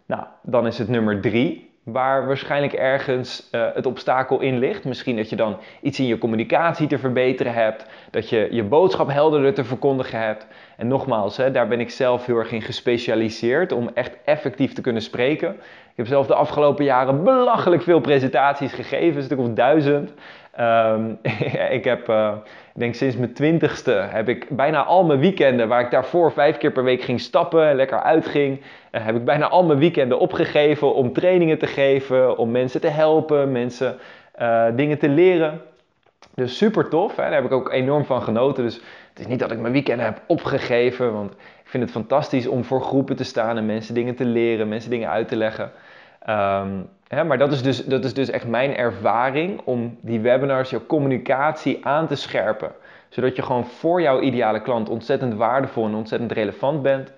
Nou, 0.06 0.24
dan 0.42 0.68
is 0.68 0.78
het 0.78 0.88
nummer 0.88 1.22
drie, 1.22 1.72
waar 1.84 2.28
waarschijnlijk 2.28 2.74
ergens 2.74 3.50
uh, 3.52 3.66
het 3.74 3.86
obstakel 3.86 4.40
in 4.40 4.60
ligt. 4.60 4.86
Misschien 4.86 5.16
dat 5.16 5.30
je 5.30 5.36
dan 5.36 5.58
iets 5.82 6.00
in 6.00 6.06
je 6.06 6.18
communicatie 6.18 6.88
te 6.88 6.98
verbeteren 6.98 7.54
hebt, 7.54 7.86
dat 8.12 8.30
je 8.30 8.48
je 8.52 8.64
boodschap 8.64 9.10
helderder 9.10 9.54
te 9.54 9.64
verkondigen 9.64 10.20
hebt. 10.20 10.48
En 10.78 10.88
nogmaals, 10.88 11.38
hè, 11.38 11.52
daar 11.52 11.68
ben 11.68 11.80
ik 11.80 11.90
zelf 11.90 12.26
heel 12.26 12.38
erg 12.38 12.52
in 12.52 12.62
gespecialiseerd 12.62 13.72
om 13.72 13.90
echt 13.94 14.18
effectief 14.26 14.74
te 14.74 14.82
kunnen 14.82 15.02
spreken. 15.02 15.52
Ik 15.92 16.00
heb 16.00 16.08
zelf 16.08 16.28
de 16.28 16.36
afgelopen 16.36 16.86
jaren 16.86 17.24
belachelijk 17.24 17.82
veel 17.82 18.00
presentaties 18.00 18.74
gegeven, 18.74 19.18
een 19.18 19.24
stuk 19.24 19.40
of 19.40 19.50
duizend. 19.50 20.14
Um, 20.60 21.20
ik 21.78 21.84
heb, 21.84 22.10
uh, 22.10 22.34
ik 22.74 22.80
denk 22.80 22.96
sinds 22.96 23.18
mijn 23.18 23.34
twintigste, 23.34 23.92
heb 23.92 24.30
ik 24.30 24.50
bijna 24.50 24.84
al 24.84 25.04
mijn 25.04 25.20
weekenden, 25.20 25.68
waar 25.68 25.82
ik 25.82 25.92
daarvoor 25.92 26.32
vijf 26.32 26.58
keer 26.58 26.72
per 26.72 26.84
week 26.84 27.02
ging 27.02 27.20
stappen, 27.20 27.76
lekker 27.76 28.02
uitging, 28.02 28.60
uh, 28.60 29.06
heb 29.06 29.16
ik 29.16 29.26
bijna 29.26 29.50
al 29.50 29.64
mijn 29.64 29.80
weekenden 29.80 30.20
opgegeven 30.20 30.96
om 30.96 31.14
trainingen 31.14 31.58
te 31.58 31.68
geven, 31.68 32.38
om 32.38 32.52
mensen 32.52 32.82
te 32.82 32.88
helpen, 32.88 33.52
mensen 33.52 33.98
uh, 34.42 34.66
dingen 34.76 34.98
te 34.98 35.10
leren. 35.10 35.62
Dus 36.36 36.58
super 36.58 36.90
tof, 36.90 37.16
hè? 37.16 37.24
daar 37.24 37.34
heb 37.34 37.46
ik 37.46 37.52
ook 37.52 37.72
enorm 37.72 38.06
van 38.06 38.22
genoten. 38.22 38.64
Dus 38.64 38.76
het 39.10 39.20
is 39.20 39.28
niet 39.28 39.40
dat 39.40 39.52
ik 39.52 39.60
mijn 39.60 39.74
weekenden 39.74 40.06
heb 40.06 40.22
opgegeven, 40.28 41.14
want 41.14 41.34
ik 41.34 41.70
vind 41.70 41.84
het 41.84 41.92
fantastisch 41.92 42.48
om 42.48 42.64
voor 42.64 42.82
groepen 42.82 43.16
te 43.16 43.24
staan 43.24 43.58
en 43.58 43.66
mensen 43.66 43.94
dingen 43.94 44.16
te 44.16 44.26
leren, 44.26 44.68
mensen 44.68 44.90
dingen 44.90 45.10
uit 45.10 45.28
te 45.28 45.36
leggen. 45.36 45.72
Um, 46.30 46.90
maar 47.24 47.38
dat 47.38 47.52
is, 47.52 47.62
dus, 47.62 47.86
dat 47.86 48.06
is 48.06 48.14
dus 48.14 48.30
echt 48.30 48.48
mijn 48.48 48.76
ervaring 48.76 49.62
om 49.64 49.98
die 50.02 50.20
webinars, 50.20 50.70
jouw 50.70 50.86
communicatie 50.86 51.86
aan 51.86 52.08
te 52.08 52.16
scherpen. 52.16 52.72
Zodat 53.10 53.36
je 53.36 53.42
gewoon 53.42 53.66
voor 53.66 54.02
jouw 54.02 54.20
ideale 54.22 54.62
klant 54.62 54.90
ontzettend 54.90 55.34
waardevol 55.34 55.86
en 55.86 55.94
ontzettend 55.94 56.32
relevant 56.32 56.82
bent. 56.82 57.12